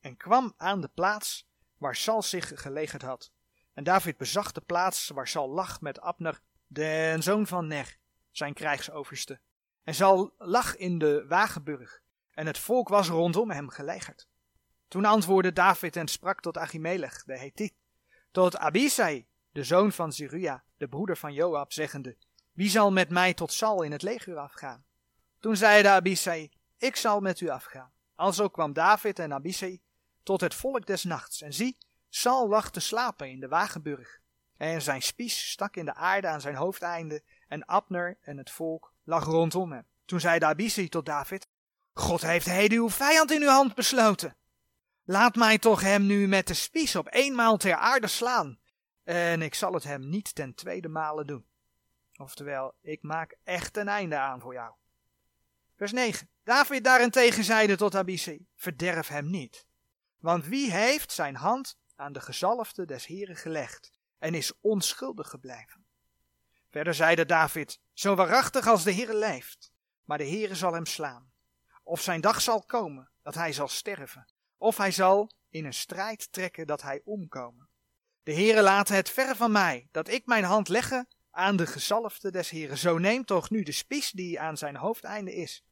[0.00, 3.32] en kwam aan de plaats waar Saul zich gelegerd had.
[3.74, 7.96] En David bezag de plaats waar Saul lag met Abner, de zoon van Ner,
[8.30, 9.40] zijn krijgsoverste.
[9.82, 14.28] En Saul lag in de wagenburg, en het volk was rondom hem gelegerd.
[14.88, 17.74] Toen antwoordde David en sprak tot Achimelech, de Hethit,
[18.30, 22.16] tot Abisai, de zoon van Zeruia, de broeder van Joab, zeggende,
[22.52, 24.84] wie zal met mij tot Saul in het leger afgaan?
[25.38, 27.92] Toen zeide Abisai, ik zal met u afgaan.
[28.14, 29.80] Alzo kwam David en Abisai
[30.22, 31.42] tot het volk des nachts.
[31.42, 34.20] En zie, Saul lag te slapen in de wagenburg.
[34.56, 37.22] En zijn spies stak in de aarde aan zijn hoofdeinde.
[37.48, 39.86] En Abner en het volk lag rondom hem.
[40.04, 41.48] Toen zei Abisai tot David,
[41.92, 44.36] God heeft heden uw vijand in uw hand besloten.
[45.04, 48.58] Laat mij toch hem nu met de spies op eenmaal ter aarde slaan.
[49.04, 51.46] En ik zal het hem niet ten tweede male doen.
[52.16, 54.74] Oftewel, ik maak echt een einde aan voor jou.
[55.78, 56.28] Vers 9.
[56.44, 59.66] David daarentegen zeide tot Abisai, verderf hem niet.
[60.16, 65.86] Want wie heeft zijn hand aan de gezalfde des Heren gelegd en is onschuldig gebleven?
[66.70, 69.72] Verder zeide David, zo waarachtig als de Heere leeft,
[70.04, 71.32] maar de Heere zal hem slaan.
[71.82, 76.32] Of zijn dag zal komen dat hij zal sterven, of hij zal in een strijd
[76.32, 77.68] trekken dat hij omkomen.
[78.22, 82.30] De Heere laat het ver van mij, dat ik mijn hand legge aan de gezalfde
[82.30, 82.78] des Heren.
[82.78, 85.62] Zo neem toch nu de spies die aan zijn hoofdeinde is,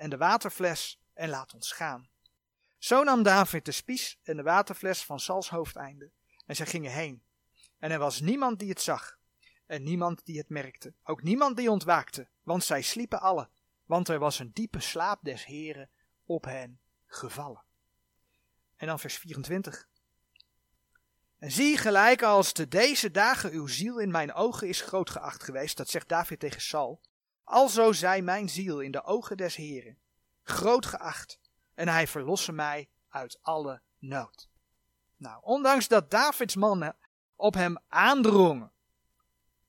[0.00, 2.08] en de waterfles, en laat ons gaan.
[2.78, 6.10] Zo nam David de spies en de waterfles van Sals hoofdeinde,
[6.46, 7.22] en zij gingen heen.
[7.78, 9.18] En er was niemand die het zag,
[9.66, 13.48] en niemand die het merkte, ook niemand die ontwaakte, want zij sliepen alle,
[13.86, 15.90] want er was een diepe slaap des Heren
[16.24, 17.62] op hen gevallen.
[18.76, 19.88] En dan vers 24.
[21.38, 25.42] En zie gelijk als te deze dagen uw ziel in mijn ogen is groot geacht
[25.42, 27.00] geweest, dat zegt David tegen Saul,
[27.50, 29.98] alzo zij mijn ziel in de ogen des Heren,
[30.42, 31.40] groot geacht,
[31.74, 34.48] en hij verlosse mij uit alle nood.
[35.16, 36.96] Nou, ondanks dat Davids mannen
[37.36, 38.72] op hem aandrongen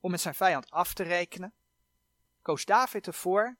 [0.00, 1.52] om met zijn vijand af te rekenen,
[2.42, 3.56] koos David ervoor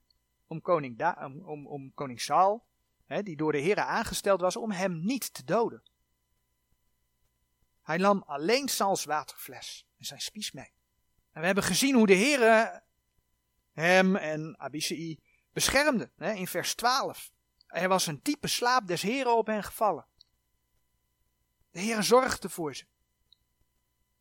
[0.47, 2.65] om koning, da om, om, koning Saul,
[3.07, 5.83] hè, die door de Heren aangesteld was, om hem niet te doden.
[7.83, 10.73] Hij nam alleen Sauls waterfles en zijn spies mee.
[11.33, 12.83] En we hebben gezien hoe de Heere
[13.73, 15.19] hem en Abishai
[15.53, 17.31] beschermde hè, in vers 12.
[17.67, 20.07] Er was een diepe slaap des Heren op hen gevallen.
[21.71, 22.85] De Heere zorgde voor ze.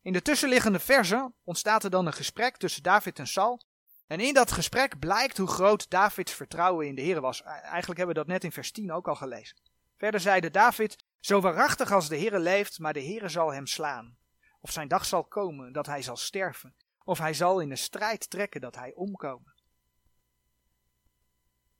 [0.02, 3.62] In de tussenliggende versen ontstaat er dan een gesprek tussen David en Saul.
[4.06, 7.42] En in dat gesprek blijkt hoe groot Davids vertrouwen in de Heer was.
[7.42, 9.56] Eigenlijk hebben we dat net in vers 10 ook al gelezen.
[9.96, 14.16] Verder zeide David, zo waarachtig als de Heere leeft, maar de Heere zal hem slaan.
[14.60, 16.74] Of zijn dag zal komen dat hij zal sterven.
[17.04, 19.54] Of hij zal in de strijd trekken dat hij omkomen.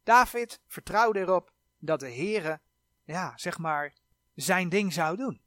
[0.03, 2.61] David vertrouwde erop dat de Heere,
[3.05, 3.93] ja, zeg maar,
[4.35, 5.41] zijn ding zou doen.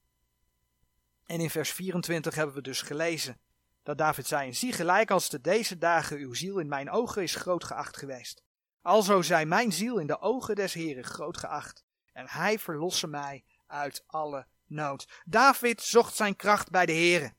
[1.26, 3.40] En in vers 24 hebben we dus gelezen
[3.84, 7.36] dat David zei: Zie gelijk als de deze dagen uw ziel in mijn ogen is
[7.36, 8.44] groot geacht geweest.
[8.82, 11.84] Alzo zij mijn ziel in de ogen des Heren groot geacht.
[12.14, 15.22] En hij verlosse mij uit alle nood.
[15.26, 17.36] David zocht zijn kracht bij de Heren.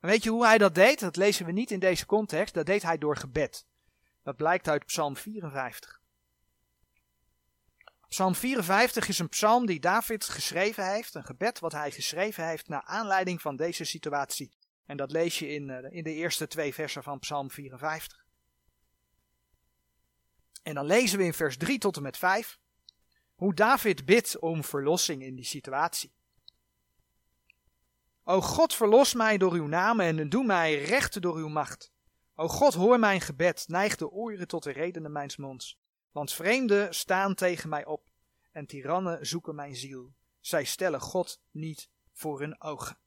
[0.00, 1.00] En weet je hoe hij dat deed?
[1.00, 2.54] Dat lezen we niet in deze context.
[2.54, 3.66] Dat deed hij door gebed.
[4.22, 6.00] Dat blijkt uit Psalm 54.
[8.08, 12.68] Psalm 54 is een psalm die David geschreven heeft, een gebed wat hij geschreven heeft
[12.68, 14.52] naar aanleiding van deze situatie.
[14.86, 18.24] En dat lees je in, eh, in de eerste twee versen van Psalm 54.
[20.62, 22.58] En dan lezen we in vers 3 tot en met 5
[23.34, 26.12] hoe David bidt om verlossing in die situatie.
[28.24, 31.92] O God, verlos mij door uw naam en doe mij recht door uw macht.
[32.34, 35.78] O God, hoor mijn gebed, neig de oren tot de redenen mijns monds.
[36.12, 38.10] Want vreemden staan tegen mij op
[38.52, 40.12] en tirannen zoeken mijn ziel.
[40.40, 42.98] Zij stellen God niet voor hun ogen.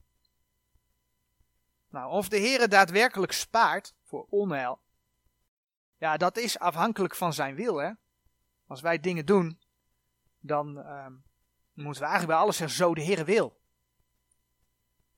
[1.90, 4.80] Nou, of de Heere daadwerkelijk spaart voor onheil,
[5.98, 7.78] ja, dat is afhankelijk van zijn wil.
[7.78, 7.92] Hè?
[8.68, 9.60] Als wij dingen doen,
[10.40, 11.08] dan uh,
[11.74, 13.62] moeten we eigenlijk bij alles zeggen, zo de Heere wil.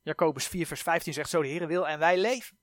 [0.06, 2.58] Jacobus 4 vers 15 zegt, zo de Heere wil en wij leven.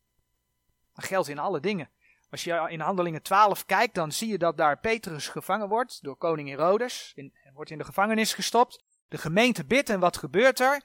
[0.95, 1.91] Dat geldt in alle dingen.
[2.31, 6.17] Als je in Handelingen 12 kijkt, dan zie je dat daar Petrus gevangen wordt door
[6.17, 7.13] koning Herodes.
[7.15, 8.85] In, wordt in de gevangenis gestopt.
[9.09, 10.83] De gemeente bidt en wat gebeurt er?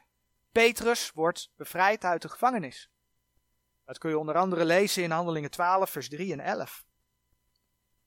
[0.52, 2.90] Petrus wordt bevrijd uit de gevangenis.
[3.86, 6.86] Dat kun je onder andere lezen in Handelingen 12, vers 3 en 11.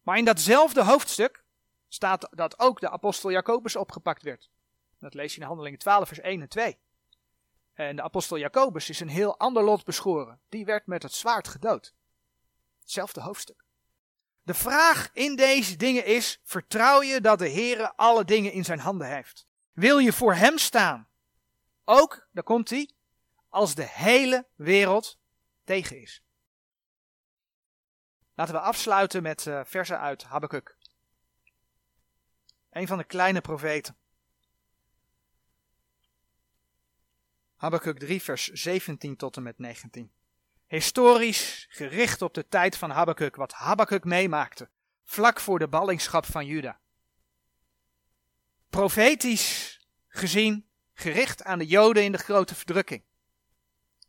[0.02, 1.44] Maar in datzelfde hoofdstuk
[1.88, 4.50] staat dat ook de apostel Jacobus opgepakt werd.
[4.98, 6.78] Dat lees je in Handelingen 12, vers 1 en 2.
[7.80, 10.40] En de apostel Jacobus is een heel ander lot beschoren.
[10.48, 11.94] Die werd met het zwaard gedood.
[12.80, 13.64] Hetzelfde hoofdstuk.
[14.42, 18.78] De vraag in deze dingen is: vertrouw je dat de Heere alle dingen in zijn
[18.78, 19.46] handen heeft?
[19.72, 21.08] Wil je voor hem staan?
[21.84, 22.90] Ook, daar komt hij,
[23.48, 25.18] als de hele wereld
[25.64, 26.22] tegen is.
[28.34, 30.76] Laten we afsluiten met uh, versen uit Habakkuk.
[32.70, 33.99] Een van de kleine profeten.
[37.60, 40.12] Habakkuk 3, vers 17 tot en met 19
[40.66, 44.68] historisch gericht op de tijd van Habakkuk, wat Habakkuk meemaakte,
[45.04, 46.80] vlak voor de ballingschap van Juda.
[48.68, 53.04] Profetisch gezien gericht aan de Joden in de grote verdrukking.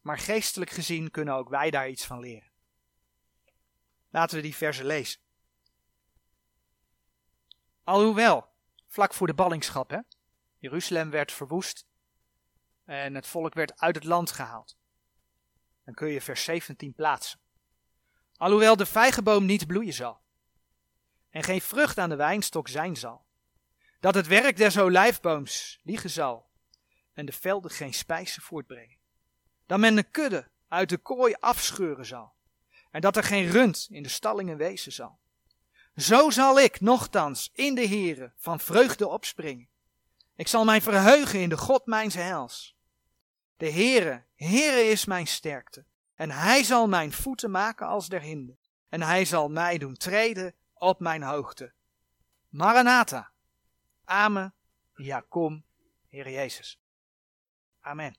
[0.02, 2.52] Maar geestelijk gezien kunnen ook wij daar iets van leren.
[4.10, 5.22] Laten we die verse lezen.
[7.84, 8.48] Alhoewel,
[8.88, 10.00] vlak voor de ballingschap, hè,
[10.58, 11.86] Jeruzalem werd verwoest
[12.86, 14.80] en het volk werd uit het land gehaald
[15.84, 17.40] dan kun je vers 17 plaatsen.
[18.36, 20.22] Alhoewel de vijgenboom niet bloeien zal,
[21.30, 23.26] en geen vrucht aan de wijnstok zijn zal,
[24.00, 26.50] dat het werk des olijfbooms liegen zal,
[27.14, 28.98] en de velden geen spijzen voortbrengen,
[29.66, 32.34] dat men de kudde uit de kooi afscheuren zal,
[32.92, 35.20] en dat er geen rund in de stallingen wezen zal.
[35.96, 39.70] Zo zal ik nochtans in de Heere van vreugde opspringen.
[40.42, 42.76] Ik zal mij verheugen in de God mijns heils.
[43.58, 45.86] De Heere, Heere is mijn sterkte.
[46.16, 48.58] En hij zal mijn voeten maken als der hinde.
[48.90, 51.74] En hij zal mij doen treden op mijn hoogte.
[52.50, 53.32] Maranatha.
[54.04, 54.54] Amen.
[54.96, 55.64] Ja, kom,
[56.08, 56.80] Heer Jezus.
[57.80, 58.16] Amen.